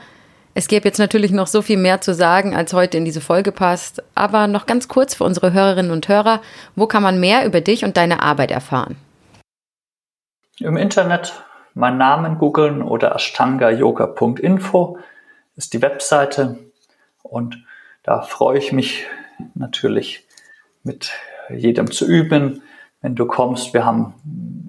Es 0.55 0.69
gäbe 0.69 0.85
jetzt 0.85 1.01
natürlich 1.01 1.33
noch 1.33 1.49
so 1.49 1.61
viel 1.61 1.77
mehr 1.77 2.01
zu 2.01 2.15
sagen, 2.15 2.55
als 2.55 2.73
heute 2.73 2.99
in 2.99 3.05
diese 3.05 3.21
Folge 3.21 3.51
passt, 3.51 4.01
aber 4.15 4.47
noch 4.47 4.67
ganz 4.67 4.87
kurz 4.87 5.17
für 5.17 5.25
unsere 5.25 5.53
Hörerinnen 5.53 5.91
und 5.91 6.07
Hörer, 6.07 6.41
wo 6.77 6.87
kann 6.87 7.03
man 7.03 7.19
mehr 7.19 7.45
über 7.47 7.61
dich 7.61 7.85
und 7.85 7.97
deine 7.97 8.23
Arbeit 8.23 8.53
erfahren? 8.53 8.95
Im 10.61 10.77
Internet 10.77 11.43
meinen 11.75 11.99
Namen 11.99 12.39
googeln 12.39 12.81
oder 12.81 13.17
ashtanga-yoga.info 13.17 14.99
ist 15.57 15.75
die 15.75 15.83
Webseite 15.83 16.61
und 17.25 17.59
da 18.05 18.23
freue 18.23 18.59
ich 18.59 18.71
mich 18.71 19.05
natürlich 19.57 20.29
mit 20.85 21.11
jedem 21.49 21.91
zu 21.91 22.07
üben, 22.07 22.63
wenn 23.01 23.15
du 23.15 23.27
kommst. 23.27 23.75
Wir 23.75 23.85
haben 23.85 24.15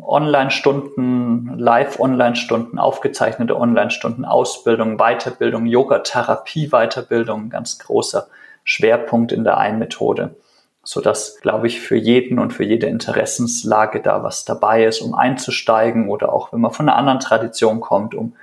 Online-Stunden, 0.02 1.58
Live-Online-Stunden, 1.58 2.80
aufgezeichnete 2.80 3.58
Online-Stunden, 3.58 4.26
Ausbildung, 4.26 4.98
Weiterbildung, 4.98 5.66
Yoga-Therapie-Weiterbildung, 5.66 7.50
ganz 7.50 7.80
großer 7.80 8.28
Schwerpunkt 8.64 9.32
in 9.32 9.44
der 9.44 9.58
Ein-Methode, 9.58 10.36
sodass, 10.84 11.40
glaube 11.42 11.68
ich, 11.68 11.80
für 11.82 11.96
jeden 11.96 12.40
und 12.40 12.52
für 12.52 12.64
jede 12.64 12.88
Interessenslage 12.88 14.02
da 14.02 14.24
was 14.24 14.46
dabei 14.46 14.86
ist, 14.86 15.02
um 15.02 15.14
einzusteigen 15.14 16.10
oder 16.10 16.34
auch, 16.34 16.52
wenn 16.52 16.62
man 16.62 16.72
von 16.72 16.90
einer 16.90 16.98
anderen 16.98 17.20
Tradition 17.20 17.80
kommt, 17.80 18.16
um 18.16 18.34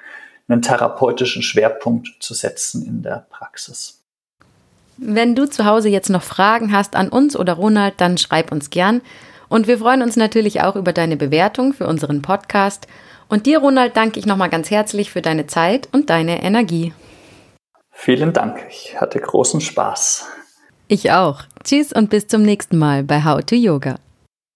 einen 0.48 0.62
therapeutischen 0.62 1.42
Schwerpunkt 1.42 2.16
zu 2.20 2.34
setzen 2.34 2.86
in 2.86 3.02
der 3.02 3.26
Praxis. 3.30 4.02
Wenn 4.96 5.36
du 5.36 5.48
zu 5.48 5.64
Hause 5.64 5.88
jetzt 5.88 6.08
noch 6.08 6.22
Fragen 6.22 6.72
hast 6.72 6.96
an 6.96 7.08
uns 7.08 7.36
oder 7.36 7.52
Ronald, 7.52 7.94
dann 7.98 8.18
schreib 8.18 8.50
uns 8.50 8.70
gern. 8.70 9.02
Und 9.48 9.66
wir 9.66 9.78
freuen 9.78 10.02
uns 10.02 10.16
natürlich 10.16 10.62
auch 10.62 10.76
über 10.76 10.92
deine 10.92 11.16
Bewertung 11.16 11.72
für 11.72 11.86
unseren 11.86 12.22
Podcast. 12.22 12.86
Und 13.28 13.46
dir, 13.46 13.58
Ronald, 13.58 13.96
danke 13.96 14.18
ich 14.18 14.26
nochmal 14.26 14.50
ganz 14.50 14.70
herzlich 14.70 15.10
für 15.10 15.22
deine 15.22 15.46
Zeit 15.46 15.88
und 15.92 16.10
deine 16.10 16.42
Energie. 16.42 16.92
Vielen 17.90 18.32
Dank. 18.32 18.60
Ich 18.68 19.00
hatte 19.00 19.18
großen 19.18 19.60
Spaß. 19.60 20.26
Ich 20.86 21.12
auch. 21.12 21.42
Tschüss 21.64 21.92
und 21.92 22.10
bis 22.10 22.28
zum 22.28 22.42
nächsten 22.42 22.78
Mal 22.78 23.02
bei 23.02 23.24
How 23.24 23.44
to 23.44 23.54
Yoga. 23.54 23.96